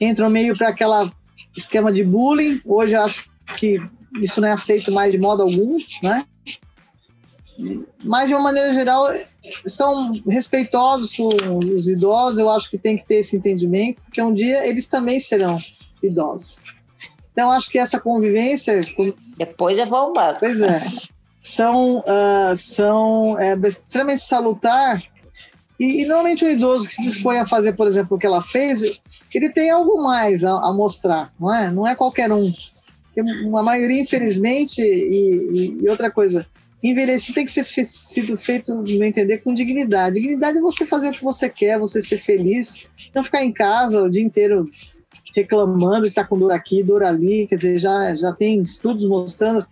[0.00, 1.10] entram meio para aquela
[1.56, 2.60] esquema de bullying.
[2.64, 3.80] Hoje eu acho que
[4.20, 6.24] isso não é aceito mais de modo algum, né?
[8.04, 9.08] Mas, de uma maneira geral,
[9.66, 11.28] são respeitosos com
[11.74, 12.38] os idosos.
[12.38, 15.58] Eu acho que tem que ter esse entendimento, porque um dia eles também serão
[16.02, 16.60] idosos.
[17.38, 18.80] Então, acho que essa convivência.
[19.36, 20.40] Depois eu vou ao banco.
[20.40, 20.82] Pois é.
[21.40, 25.00] São, uh, são é, extremamente salutar.
[25.78, 28.42] E, e, normalmente o idoso que se dispõe a fazer, por exemplo, o que ela
[28.42, 28.82] fez,
[29.32, 31.70] ele tem algo mais a, a mostrar, não é?
[31.70, 32.52] Não é qualquer um.
[33.56, 36.44] A maioria, infelizmente, e, e, e outra coisa,
[36.82, 40.16] envelhecer tem que ser fe sido feito, no entender, com dignidade.
[40.16, 44.02] Dignidade é você fazer o que você quer, você ser feliz, não ficar em casa
[44.02, 44.68] o dia inteiro
[45.34, 47.46] reclamando que está com dor aqui, dor ali.
[47.46, 49.66] Quer dizer, já, já tem estudos mostrando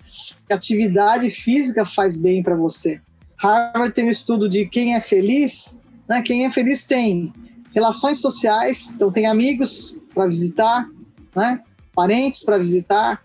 [0.46, 3.00] que atividade física faz bem para você.
[3.36, 6.22] Harvard tem um estudo de quem é feliz, né?
[6.22, 7.32] Quem é feliz tem
[7.74, 10.88] relações sociais, então tem amigos para visitar,
[11.34, 11.60] né?
[11.94, 13.22] Parentes para visitar,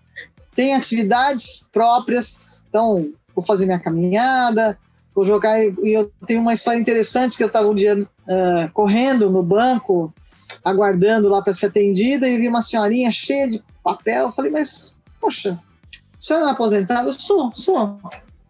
[0.56, 4.78] tem atividades próprias, então vou fazer minha caminhada,
[5.16, 5.58] vou jogar.
[5.64, 10.14] E eu tenho uma história interessante que eu estava um dia uh, correndo no banco,
[10.64, 14.28] aguardando lá para ser atendida, e vi uma senhorinha cheia de papel.
[14.28, 15.60] Eu falei, mas, poxa,
[15.94, 17.10] a senhora é aposentada?
[17.10, 18.00] Eu sou, sou.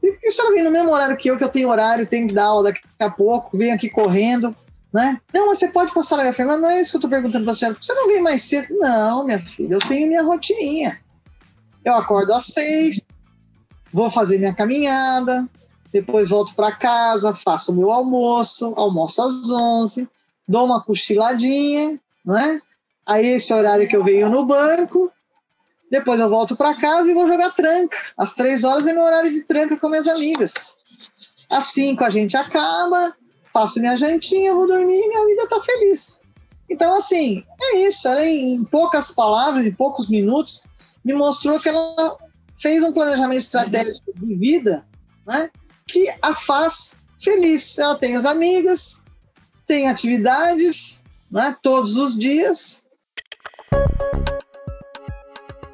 [0.04, 2.08] E por que a senhora vem no mesmo horário que eu, que eu tenho horário,
[2.08, 4.56] tenho que dar aula daqui a pouco, vem aqui correndo,
[4.92, 5.20] né?
[5.34, 7.10] Não, mas você pode passar na minha filha, mas não é isso que eu estou
[7.10, 7.78] perguntando para a senhora.
[7.80, 8.68] Você não vem mais cedo?
[8.78, 11.00] Não, minha filha, eu tenho minha rotininha.
[11.86, 13.02] Eu acordo às seis,
[13.92, 15.48] vou fazer minha caminhada,
[15.92, 20.08] depois volto para casa, faço meu almoço, almoço às 11,
[20.48, 22.62] dou uma cochiladinha, né?
[23.06, 25.12] Aí esse horário que eu venho no banco,
[25.90, 27.98] depois eu volto para casa e vou jogar tranca.
[28.18, 30.78] Às três horas é meu horário de tranca com minhas amigas.
[31.50, 33.14] Às cinco a gente acaba,
[33.52, 36.22] faço minha jantinha, vou dormir e minha vida tá feliz.
[36.70, 38.08] Então, assim, é isso.
[38.08, 40.66] Ela, em poucas palavras, em poucos minutos,
[41.04, 42.18] me mostrou que ela
[42.56, 44.86] fez um planejamento estratégico de vida
[45.28, 45.50] né,
[45.86, 47.78] que a faz feliz.
[47.78, 49.04] Ela tem as amigas,
[49.72, 52.84] tem atividades né, todos os dias,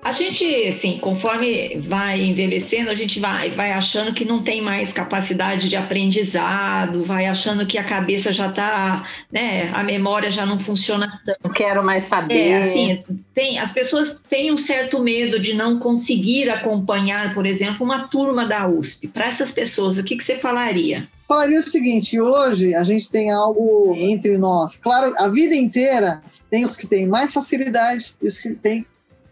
[0.04, 4.94] a gente, assim, conforme vai envelhecendo, a gente vai, vai achando que não tem mais
[4.94, 10.60] capacidade de aprendizado, vai achando que a cabeça já está, né, a memória já não
[10.60, 11.40] funciona tanto.
[11.44, 12.50] Não quero mais saber.
[12.50, 13.00] É, assim,
[13.34, 18.46] tem, as pessoas têm um certo medo de não conseguir acompanhar, por exemplo, uma turma
[18.46, 19.08] da USP.
[19.08, 21.08] Para essas pessoas, o que, que você falaria?
[21.28, 24.76] Falaria o seguinte: hoje a gente tem algo entre nós.
[24.78, 28.86] Claro, a vida inteira tem os que têm mais facilidade e os que têm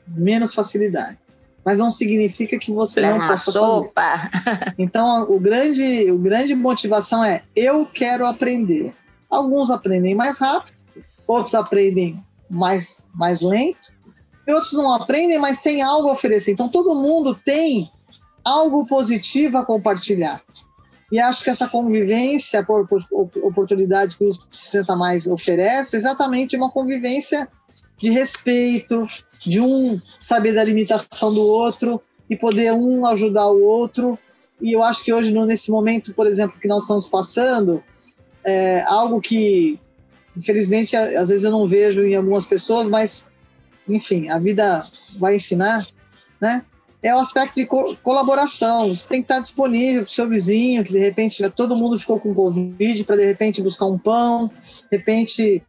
[0.07, 1.17] menos facilidade.
[1.63, 3.91] Mas não significa que você Leva não possa sopa.
[3.95, 4.75] fazer.
[4.77, 8.93] Então, o grande, o grande motivação é eu quero aprender.
[9.29, 10.75] Alguns aprendem mais rápido,
[11.25, 13.93] outros aprendem mais, mais lento,
[14.47, 16.51] e outros não aprendem, mas tem algo a oferecer.
[16.51, 17.89] Então, todo mundo tem
[18.43, 20.41] algo positivo a compartilhar.
[21.11, 23.01] E acho que essa convivência, por, por,
[23.43, 27.47] oportunidade que o 60 Mais oferece, é exatamente uma convivência
[27.97, 29.05] de respeito,
[29.39, 34.17] de um saber da limitação do outro e poder um ajudar o outro.
[34.59, 37.83] E eu acho que hoje, nesse momento, por exemplo, que nós estamos passando,
[38.43, 39.79] é algo que,
[40.35, 43.29] infelizmente, às vezes eu não vejo em algumas pessoas, mas,
[43.87, 44.85] enfim, a vida
[45.17, 45.85] vai ensinar,
[46.41, 46.65] né?
[47.05, 48.89] É o aspecto de co colaboração.
[48.89, 52.19] Você tem que estar disponível para o seu vizinho, que de repente todo mundo ficou
[52.19, 55.61] com Covid, para de repente buscar um pão, de repente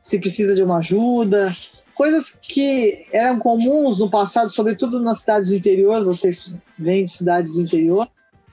[0.00, 1.54] se precisa de uma ajuda,
[1.94, 7.56] coisas que eram comuns no passado, sobretudo nas cidades do interior, vocês vêm de cidades
[7.56, 8.08] do interior,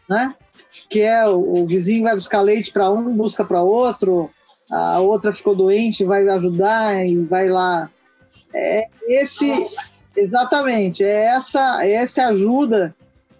[0.09, 0.35] né?
[0.89, 4.29] Que é o, o vizinho vai buscar leite para um, busca para outro,
[4.69, 7.89] a outra ficou doente, vai ajudar e vai lá.
[8.53, 9.65] É esse,
[10.17, 12.95] exatamente, é essa, é essa ajuda,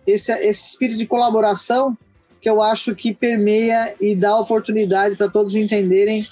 [0.06, 1.98] esse, esse espírito de colaboração
[2.40, 6.24] que eu acho que permeia e dá oportunidade para todos entenderem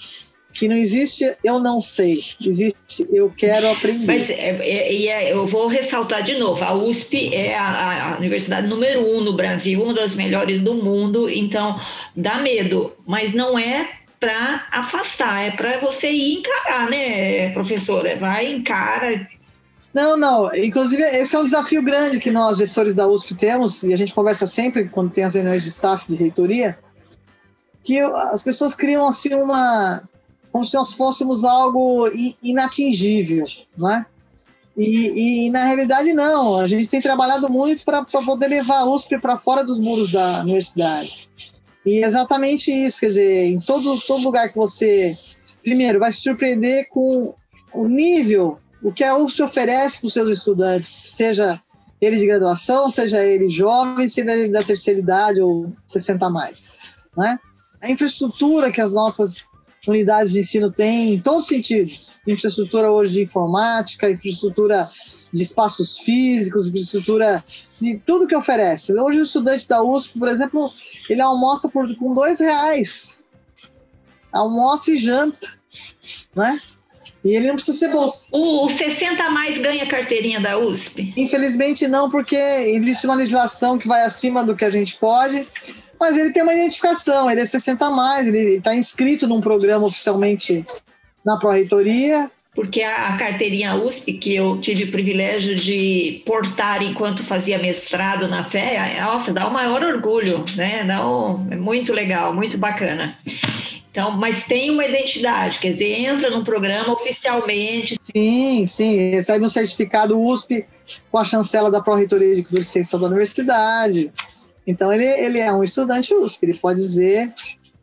[0.52, 4.06] que não existe eu não sei, existe eu quero aprender.
[4.06, 8.66] Mas é, é, é, eu vou ressaltar de novo, a USP é a, a, universidade
[8.66, 11.78] número um no Brasil, uma das melhores do mundo, então
[12.16, 18.16] dá medo, mas não é para afastar, é para você ir encarar, né, professora?
[18.16, 19.28] Vai, encara.
[19.96, 20.54] Não, não.
[20.54, 24.12] Inclusive, esse é um desafio grande que nós, gestores da USP, temos, e a gente
[24.12, 26.78] conversa sempre quando tem as reuniões de staff de reitoria,
[27.82, 30.02] que as pessoas criam assim uma
[30.52, 32.10] como se nós fôssemos algo
[32.42, 34.04] inatingível, não é?
[34.76, 39.18] E, e, na realidade não, a gente tem trabalhado muito para poder levar a USP
[39.18, 41.30] para fora dos muros da universidade.
[41.86, 45.16] E é exatamente isso, quer dizer, em todo, todo lugar que você,
[45.62, 47.34] primeiro, vai se surpreender com
[47.72, 51.60] o nível, o que a USP oferece para os seus estudantes, seja
[52.00, 57.08] ele de graduação, seja ele jovem, seja ele da terceira idade ou 60 a mais.
[57.16, 57.38] Né?
[57.80, 59.46] A infraestrutura que as nossas
[59.88, 62.20] unidades de ensino têm em todos os sentidos.
[62.26, 64.88] Infraestrutura hoje de informática, infraestrutura
[65.32, 67.44] de espaços físicos, infraestrutura
[67.80, 68.98] de tudo que oferece.
[68.98, 70.70] Hoje o estudante da USP, por exemplo,
[71.08, 73.26] ele almoça por, com dois reais.
[74.32, 75.48] Almoça e janta,
[76.34, 76.60] né?
[77.26, 78.28] E ele não precisa ser bolsa.
[78.30, 81.12] O, o 60 a mais ganha carteirinha da USP?
[81.16, 85.46] Infelizmente não, porque existe uma legislação que vai acima do que a gente pode
[85.98, 89.86] mas ele tem uma identificação, ele é 60 a mais, ele está inscrito num programa
[89.86, 90.64] oficialmente
[91.24, 92.30] na Pró-Reitoria.
[92.54, 98.28] Porque a, a carteirinha USP, que eu tive o privilégio de portar enquanto fazia mestrado
[98.28, 100.84] na FEA, nossa, dá o maior orgulho, né?
[100.84, 103.14] Dá um, é muito legal, muito bacana.
[103.96, 107.96] Então, mas tem uma identidade, quer dizer, entra no programa oficialmente.
[107.98, 110.66] Sim, sim, recebe um certificado USP
[111.10, 114.12] com a chancela da Pró-Reitoria de Ciência da Universidade.
[114.66, 117.32] Então ele, ele é um estudante USP, ele pode dizer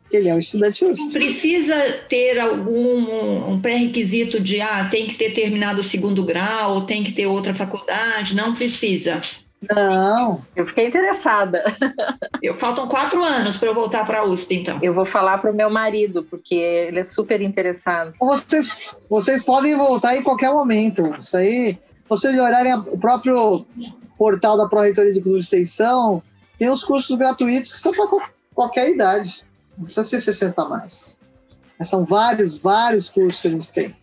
[0.08, 1.14] que ele é um estudante USP.
[1.14, 1.74] Precisa
[2.08, 7.02] ter algum um pré-requisito de ah, tem que ter terminado o segundo grau, ou tem
[7.02, 8.36] que ter outra faculdade?
[8.36, 9.20] Não precisa.
[9.72, 10.42] Não.
[10.54, 11.64] Eu fiquei interessada.
[12.42, 14.78] Eu faltam quatro anos para eu voltar para a USP, então.
[14.82, 18.12] Eu vou falar para o meu marido, porque ele é super interessado.
[18.18, 21.14] Vocês, vocês podem voltar em qualquer momento.
[21.18, 23.64] Isso aí, vocês olharem o próprio
[24.18, 26.22] portal da Pró-Reitoria de Cruz de Extensão,
[26.58, 28.06] tem os cursos gratuitos que são para
[28.54, 29.44] qualquer idade,
[29.76, 31.18] não precisa ser 60 a mais.
[31.82, 33.94] São vários, vários cursos que a gente tem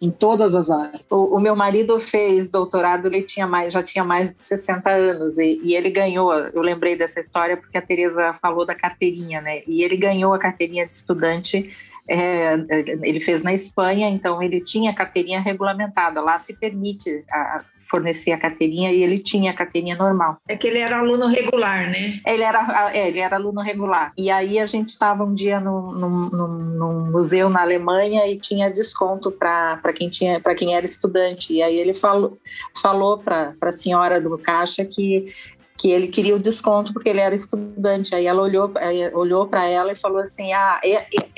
[0.00, 1.04] em todas as áreas.
[1.10, 5.38] O, o, meu marido fez doutorado, ele tinha mais, já tinha mais de 60 anos
[5.38, 6.32] e, e, ele ganhou.
[6.32, 9.62] Eu lembrei dessa história porque a Teresa falou da carteirinha, né?
[9.66, 11.74] E ele ganhou a carteirinha de estudante.
[12.08, 12.54] É,
[13.02, 16.20] ele fez na Espanha, então ele tinha carteirinha regulamentada.
[16.20, 20.38] Lá se permite a, fornecer a carteirinha e ele tinha a carteirinha normal.
[20.48, 22.20] É que ele era aluno regular, né?
[22.26, 24.12] Ele era, é, ele era aluno regular.
[24.16, 28.70] E aí a gente estava um dia num, num, num, museu na Alemanha e tinha
[28.70, 31.52] desconto para quem tinha para quem era estudante.
[31.54, 32.38] E aí ele falou
[32.80, 35.32] falou para a senhora do caixa que
[35.78, 38.14] que ele queria o desconto porque ele era estudante.
[38.14, 38.72] Aí ela olhou,
[39.14, 40.80] olhou para ela e falou assim: ah,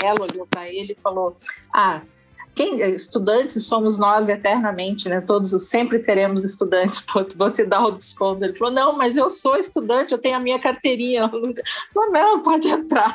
[0.03, 1.37] ela olhou para ele e falou:
[1.73, 2.01] ah,
[2.61, 5.23] quem, estudantes somos nós eternamente, né?
[5.23, 7.03] Todos sempre seremos estudantes.
[7.35, 8.45] Vou te dar o desconto.
[8.45, 11.31] Ele falou: não, mas eu sou estudante, eu tenho a minha carteirinha.
[11.33, 11.55] Ele
[11.93, 13.13] falou: não, pode entrar.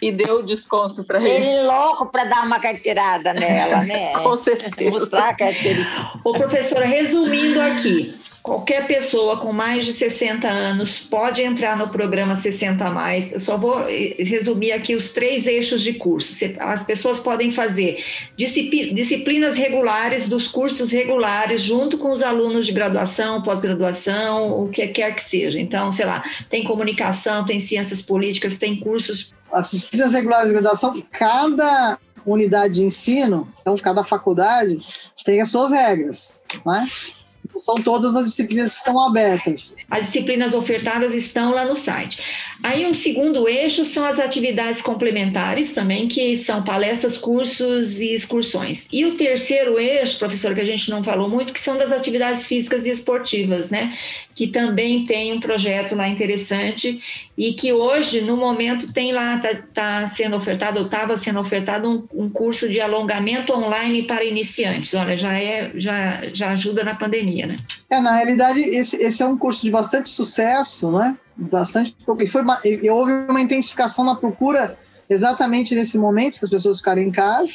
[0.00, 1.44] E deu o desconto para ele.
[1.44, 4.12] Ele é louco para dar uma carteirada nela, né?
[4.22, 4.90] Com certeza.
[4.90, 6.12] Mostrar a carteirinha.
[6.24, 8.14] Ô, professora, resumindo aqui,
[8.44, 13.32] Qualquer pessoa com mais de 60 anos pode entrar no programa 60 a mais.
[13.32, 16.30] Eu só vou eh, resumir aqui os três eixos de curso.
[16.60, 18.04] As pessoas podem fazer
[18.36, 25.14] disciplinas regulares dos cursos regulares junto com os alunos de graduação, pós-graduação, o que quer
[25.14, 25.58] que seja.
[25.58, 29.32] Então, sei lá, tem comunicação, tem ciências políticas, tem cursos.
[29.50, 34.76] As disciplinas regulares de graduação, cada unidade de ensino, então cada faculdade
[35.24, 36.86] tem as suas regras, não é?
[37.58, 39.76] São todas as disciplinas que são abertas.
[39.90, 42.18] As disciplinas ofertadas estão lá no site.
[42.62, 48.88] Aí um segundo eixo são as atividades complementares também, que são palestras, cursos e excursões.
[48.92, 52.46] E o terceiro eixo, professor, que a gente não falou muito, que são das atividades
[52.46, 53.96] físicas e esportivas, né?
[54.34, 57.00] Que também tem um projeto lá interessante
[57.36, 61.88] e que hoje, no momento, tem lá, está tá sendo ofertado, ou estava sendo ofertado
[61.88, 64.94] um, um curso de alongamento online para iniciantes.
[64.94, 67.56] Olha, já é, já, já ajuda na pandemia né?
[67.90, 71.16] É, na realidade, esse, esse é um curso de bastante sucesso, né?
[71.36, 74.78] Bastante, e, foi, e houve uma intensificação na procura
[75.10, 77.50] exatamente nesse momento que as pessoas ficaram em casa.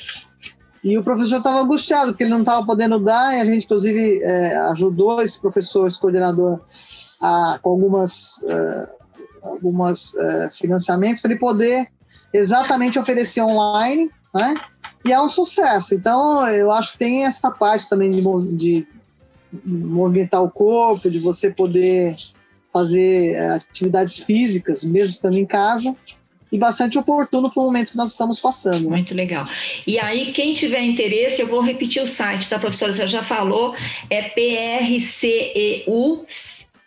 [0.84, 4.22] E o professor estava angustiado, porque ele não estava podendo dar, e a gente, inclusive,
[4.24, 6.62] é, ajudou esse professor, esse coordenador,
[7.22, 8.88] a, com algumas, uh,
[9.42, 11.88] algumas uh, financiamentos para ele poder
[12.34, 14.54] exatamente oferecer online, né?
[15.04, 15.96] E é um sucesso.
[15.96, 18.22] Então, eu acho que tem essa parte também de,
[18.56, 18.88] de
[19.66, 22.16] movimentar o corpo, de você poder
[22.72, 25.96] fazer é, atividades físicas, mesmo estando em casa,
[26.52, 28.90] e bastante oportuno para o momento que nós estamos passando.
[28.90, 28.98] Né?
[28.98, 29.46] Muito legal.
[29.86, 32.94] E aí, quem tiver interesse, eu vou repetir o site, tá, professora?
[32.94, 33.76] Você já falou,
[34.10, 36.26] é PRCEU,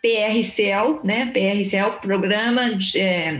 [0.01, 1.27] PRCEL, né?
[1.27, 3.39] PRCEL, Programa de, é,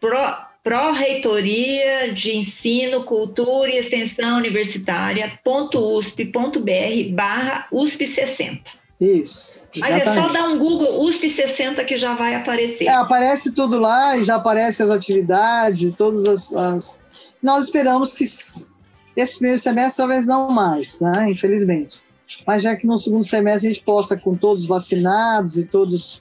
[0.00, 8.60] Pro, Pró-Reitoria de Ensino, Cultura e Extensão Universitária.usp.br barra USP60.
[9.00, 9.64] Isso.
[9.74, 10.06] Exatamente.
[10.06, 12.86] Mas é só dar um Google USP 60 que já vai aparecer.
[12.86, 17.00] É, aparece tudo lá e já aparece as atividades, todas as, as.
[17.40, 21.30] Nós esperamos que esse primeiro semestre talvez não mais, né?
[21.30, 22.02] Infelizmente.
[22.46, 26.20] Mas já que no segundo semestre a gente possa, com todos vacinados e todos,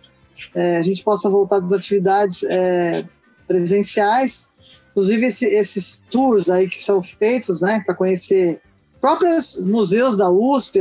[0.54, 3.04] é, a gente possa voltar das atividades é,
[3.48, 4.50] presenciais,
[4.92, 8.62] inclusive esse, esses tours aí que são feitos, né, para conhecer
[9.02, 10.80] próprios museus da USP,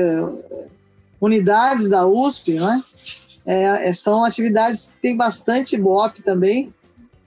[1.20, 2.82] unidades da USP, né?
[3.44, 6.74] É, são atividades que têm bastante BOP também,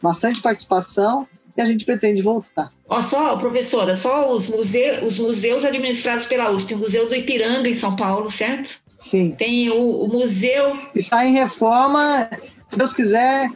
[0.01, 1.25] bastante participação,
[1.55, 2.71] e a gente pretende voltar.
[2.89, 7.69] Ó, só, professora, só os, museus, os museus administrados pela USP, o Museu do Ipiranga,
[7.69, 8.81] em São Paulo, certo?
[8.97, 9.31] Sim.
[9.37, 10.77] Tem o, o museu.
[10.93, 12.29] Está em reforma,
[12.69, 13.49] se Deus quiser,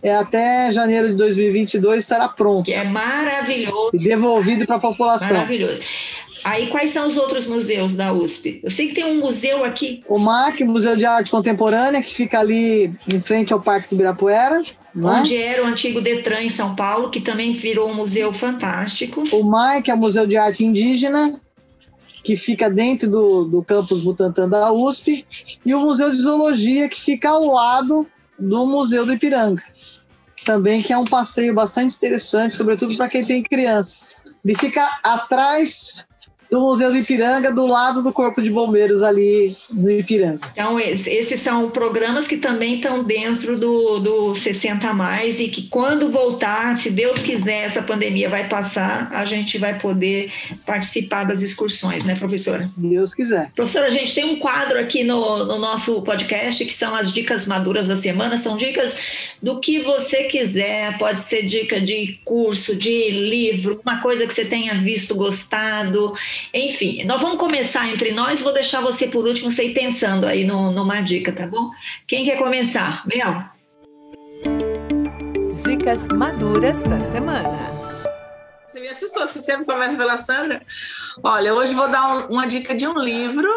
[0.00, 2.64] é até janeiro de 2022 estará pronto.
[2.64, 3.90] Que é maravilhoso.
[3.92, 5.36] E devolvido para a população.
[5.36, 5.80] Maravilhoso.
[6.44, 8.60] Aí, quais são os outros museus da USP?
[8.62, 10.02] Eu sei que tem um museu aqui.
[10.08, 14.62] O MAC, Museu de Arte Contemporânea, que fica ali em frente ao Parque do Ibirapuera.
[14.94, 15.10] Né?
[15.20, 19.22] Onde era o antigo Detran em São Paulo, que também virou um museu fantástico.
[19.32, 21.38] O MAC é o Museu de Arte Indígena,
[22.24, 25.26] que fica dentro do, do campus Butantan da USP.
[25.66, 28.06] E o Museu de Zoologia, que fica ao lado
[28.40, 29.62] do Museu do Ipiranga.
[30.44, 34.24] Também que é um passeio bastante interessante, sobretudo para quem tem crianças.
[34.44, 36.04] Ele fica atrás
[36.50, 40.40] do Museu do Ipiranga, do lado do Corpo de Bombeiros ali no Ipiranga.
[40.52, 46.10] Então, esses são programas que também estão dentro do, do 60 mais e que quando
[46.10, 50.32] voltar, se Deus quiser, essa pandemia vai passar, a gente vai poder
[50.66, 52.68] participar das excursões, né, professora?
[52.76, 53.52] Deus quiser.
[53.54, 57.46] Professora, a gente tem um quadro aqui no, no nosso podcast que são as dicas
[57.46, 58.94] maduras da semana, são dicas
[59.40, 64.44] do que você quiser, pode ser dica de curso, de livro, uma coisa que você
[64.44, 66.12] tenha visto, gostado,
[66.52, 68.40] enfim, nós vamos começar entre nós.
[68.40, 71.70] Vou deixar você por último, você ir pensando aí no, numa dica, tá bom?
[72.06, 73.06] Quem quer começar?
[73.06, 73.44] Mel?
[75.64, 77.58] Dicas maduras da semana.
[78.66, 80.62] Você me assustou, você sempre começa pela Sandra.
[81.22, 83.48] Olha, hoje vou dar um, uma dica de um livro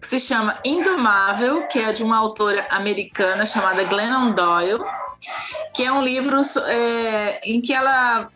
[0.00, 4.82] que se chama Indomável, que é de uma autora americana chamada Glennon Doyle,
[5.74, 8.30] que é um livro é, em que ela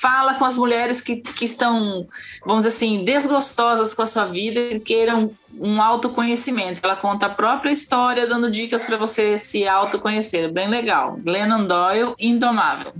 [0.00, 2.06] fala com as mulheres que, que estão,
[2.44, 6.80] vamos dizer assim, desgostosas com a sua vida e queiram um autoconhecimento.
[6.82, 10.50] Ela conta a própria história, dando dicas para você se autoconhecer.
[10.50, 11.18] Bem legal.
[11.22, 12.92] Glennon Doyle, Indomável.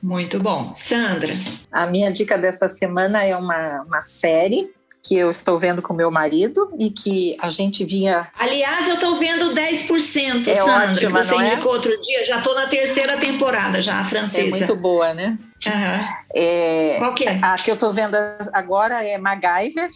[0.00, 0.72] Muito bom.
[0.76, 1.34] Sandra?
[1.72, 4.70] A minha dica dessa semana é uma, uma série
[5.02, 8.28] que eu estou vendo com meu marido e que a gente vinha.
[8.38, 11.52] Aliás, eu estou vendo 10%, é Sandra, ótima, que você é?
[11.52, 12.24] indicou outro dia.
[12.24, 14.46] Já estou na terceira temporada, já, a francesa.
[14.46, 15.36] É muito boa, né?
[15.66, 16.08] Uhum.
[16.34, 17.40] É, Qual que é?
[17.42, 18.16] A que eu estou vendo
[18.52, 19.88] agora é MacGyver,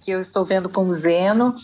[0.00, 1.54] que eu estou vendo com o Zeno.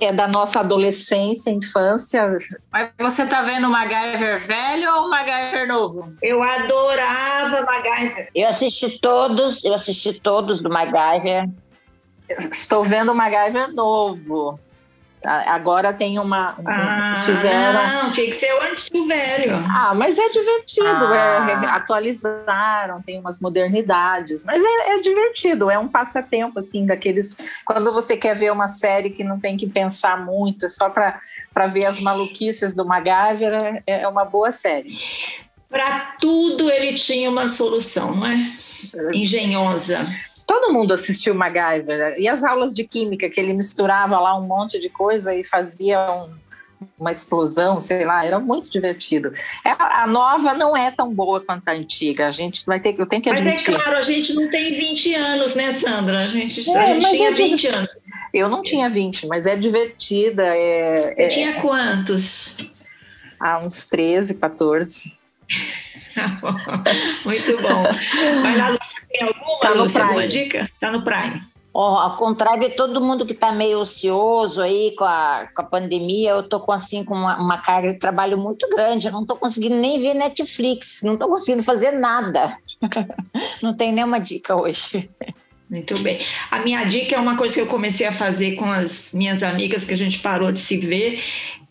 [0.00, 2.36] É da nossa adolescência, infância.
[2.70, 6.04] Mas você está vendo o MacGyver velho ou o MacGyver novo?
[6.22, 8.28] Eu adorava MacGyver.
[8.34, 11.48] Eu assisti todos, eu assisti todos do MacGyver.
[12.28, 14.60] Estou vendo o MacGyver novo.
[15.24, 16.56] Agora tem uma.
[16.64, 18.04] Ah, fizeram.
[18.04, 19.56] Não, tinha que ser o antigo velho.
[19.68, 20.86] Ah, mas é divertido.
[20.86, 21.46] Ah.
[21.62, 24.44] É, atualizaram, tem umas modernidades.
[24.44, 27.36] Mas é, é divertido, é um passatempo, assim, daqueles.
[27.66, 31.66] Quando você quer ver uma série que não tem que pensar muito, é só para
[31.66, 34.96] ver as maluquices do MacGyver, é, é uma boa série.
[35.68, 38.52] Para tudo ele tinha uma solução, não é?
[39.12, 40.08] Engenhosa.
[40.50, 41.96] Todo mundo assistiu MacGyver.
[41.98, 42.18] né?
[42.18, 45.98] E as aulas de química, que ele misturava lá um monte de coisa e fazia
[46.12, 46.34] um,
[46.98, 49.32] uma explosão, sei lá, era muito divertido.
[49.64, 52.26] É, a nova não é tão boa quanto a antiga.
[52.26, 53.74] A gente vai ter, eu tenho que Mas é admitir.
[53.76, 56.18] claro, a gente não tem 20 anos, né, Sandra?
[56.20, 57.90] A gente, É, a gente tinha eu digo- 20 anos.
[58.34, 60.42] Eu não tinha 20, mas é divertida.
[60.44, 62.56] É, Você é- tinha quantos?
[63.38, 65.16] há uns 13, 14.
[67.24, 67.82] Muito bom.
[68.42, 70.70] Vai lá, Lúcia, tem alguma, Tá Lúcia, alguma dica?
[70.80, 71.50] Tá no Prime.
[71.72, 75.64] Ó, ao contrário de todo mundo que está meio ocioso aí com a, com a
[75.64, 79.06] pandemia, eu tô com assim com uma, uma carga de trabalho muito grande.
[79.06, 82.56] Eu não tô conseguindo nem ver Netflix, não tô conseguindo fazer nada.
[83.62, 85.08] não tem nenhuma dica hoje.
[85.70, 86.20] Muito bem.
[86.50, 89.84] A minha dica é uma coisa que eu comecei a fazer com as minhas amigas
[89.84, 91.22] que a gente parou de se ver.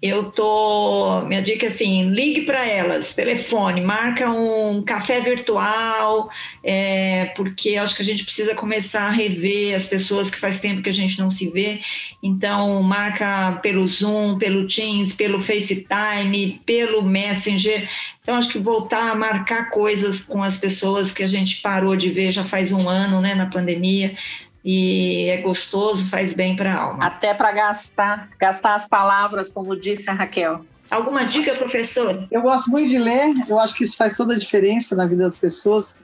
[0.02, 6.30] Eu tô, minha dica é assim, ligue para elas, telefone, marca um café virtual,
[6.64, 10.82] é, porque acho que a gente precisa começar a rever as pessoas que faz tempo
[10.82, 11.82] que a gente não se vê.
[12.24, 17.90] Então, marca pelo Zoom, pelo Teams, pelo FaceTime, pelo Messenger.
[18.22, 22.10] Então, acho que voltar a marcar coisas com as pessoas que a gente parou de
[22.10, 24.16] ver já faz um ano, né, na pandemia,
[24.64, 27.06] e é gostoso, faz bem para a alma.
[27.06, 30.66] Até para gastar, gastar as palavras, como disse a Raquel.
[30.90, 32.28] Alguma dica, professor?
[32.32, 35.24] Eu gosto muito de ler, eu acho que isso faz toda a diferença na vida
[35.24, 35.96] das pessoas.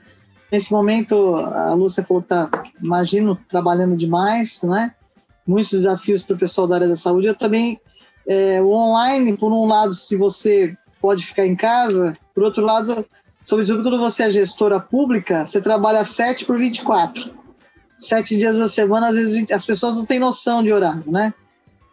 [0.51, 2.49] Nesse momento, a Lúcia falou que está,
[2.81, 4.93] imagino, trabalhando demais, né?
[5.45, 7.27] Muitos desafios para o pessoal da área da saúde.
[7.27, 7.79] Eu também,
[8.27, 13.05] é, o online, por um lado, se você pode ficar em casa, por outro lado,
[13.43, 17.44] sobretudo quando você é gestora pública, você trabalha 7 por 24.
[17.99, 21.33] Sete dias da semana, às vezes as pessoas não têm noção de horário, né?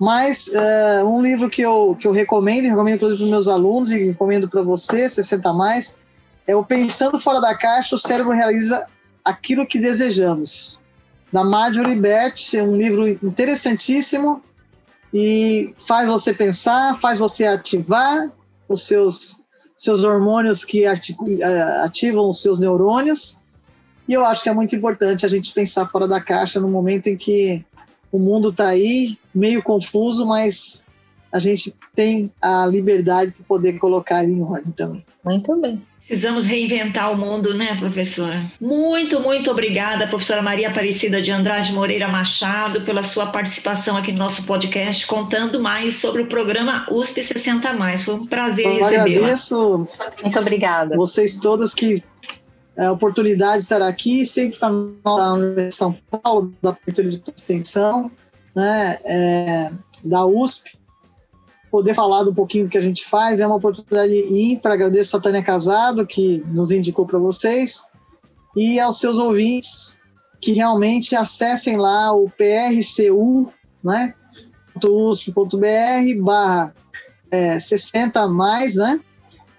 [0.00, 3.92] Mas é, um livro que eu, que eu recomendo, recomendo inclusive para os meus alunos
[3.92, 6.00] e recomendo para você, 60 mais,
[6.46, 8.84] é o Pensando Fora da Caixa, o cérebro realiza
[9.24, 10.80] aquilo que desejamos.
[11.32, 14.42] Da Marjorie Bert, é um livro interessantíssimo
[15.14, 18.30] e faz você pensar, faz você ativar
[18.68, 19.42] os seus,
[19.76, 23.41] seus hormônios que eh, ativam os seus neurônios.
[24.08, 27.08] E eu acho que é muito importante a gente pensar fora da caixa no momento
[27.08, 27.64] em que
[28.10, 30.84] o mundo está aí, meio confuso, mas
[31.32, 35.04] a gente tem a liberdade de poder colocar ele em ordem também.
[35.24, 35.82] Muito bem.
[35.96, 38.50] Precisamos reinventar o mundo, né, professora?
[38.60, 44.18] Muito, muito obrigada, professora Maria Aparecida de Andrade Moreira Machado, pela sua participação aqui no
[44.18, 48.02] nosso podcast, contando mais sobre o programa USP 60 Mais.
[48.02, 49.02] Foi um prazer Eu recebê-la.
[49.04, 49.86] agradeço
[50.22, 50.96] Muito obrigada.
[50.96, 52.02] vocês todas que
[52.76, 58.10] a oportunidade de estar aqui, sempre para nós da São Paulo, da Prefeitura de Extensão,
[58.54, 59.72] né, é,
[60.04, 60.78] da USP,
[61.70, 65.20] poder falar um pouquinho do que a gente faz, é uma oportunidade ímpar, agradeço a
[65.20, 67.82] Tânia Casado, que nos indicou para vocês,
[68.56, 70.02] e aos seus ouvintes,
[70.40, 73.52] que realmente acessem lá o PRCU,
[73.82, 74.14] né,
[74.82, 76.74] .usp.br barra
[77.30, 79.00] é, 60 mais, né,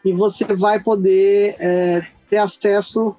[0.03, 3.15] e você vai poder é, ter acesso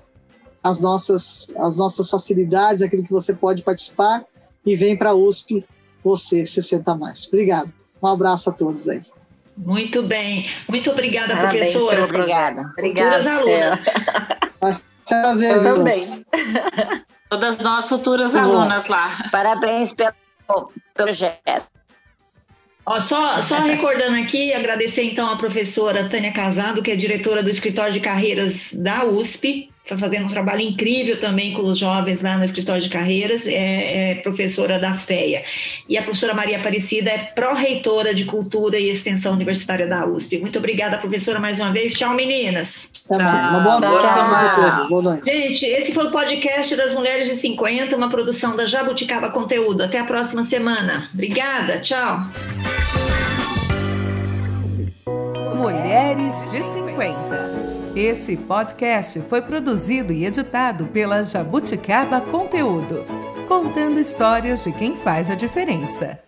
[0.62, 4.25] às nossas, às nossas facilidades, aquilo que você pode participar,
[4.67, 5.65] e vem para a USP
[6.03, 7.27] você, 60 mais.
[7.29, 7.73] Obrigado.
[8.03, 9.03] Um abraço a todos aí.
[9.57, 10.51] Muito bem.
[10.69, 12.05] Muito obrigada, Parabéns professora.
[12.05, 12.62] Obrigada.
[12.73, 13.23] Obrigada.
[13.23, 13.81] Futuras alunas.
[14.61, 16.25] Vai prazer, Eu também.
[17.31, 19.29] Todas nós futuras alunas lá.
[19.31, 21.74] Parabéns pelo projeto.
[22.87, 27.51] Ó, só, só recordando aqui, agradecer então a professora Tânia Casado, que é diretora do
[27.51, 32.39] Escritório de Carreiras da USP, está fazendo um trabalho incrível também com os jovens lá
[32.39, 35.45] no Escritório de Carreiras, é, é professora da FEA.
[35.87, 40.39] E a professora Maria Aparecida é pró-reitora de Cultura e Extensão Universitária da USP.
[40.39, 41.93] Muito obrigada, professora, mais uma vez.
[41.93, 43.05] Tchau, meninas.
[43.11, 43.51] Até mais.
[43.51, 43.99] Uma boa Tchau.
[43.99, 44.89] Tchau.
[44.89, 45.30] Boa noite.
[45.30, 49.82] Gente, esse foi o podcast das Mulheres de 50, uma produção da Jabuticaba Conteúdo.
[49.82, 51.11] Até a próxima semana.
[51.12, 52.20] Obrigada, tchau.
[55.55, 57.43] Mulheres de 50.
[57.97, 63.05] Esse podcast foi produzido e editado pela Jabuticaba Conteúdo,
[63.47, 66.18] contando histórias de quem faz a diferença.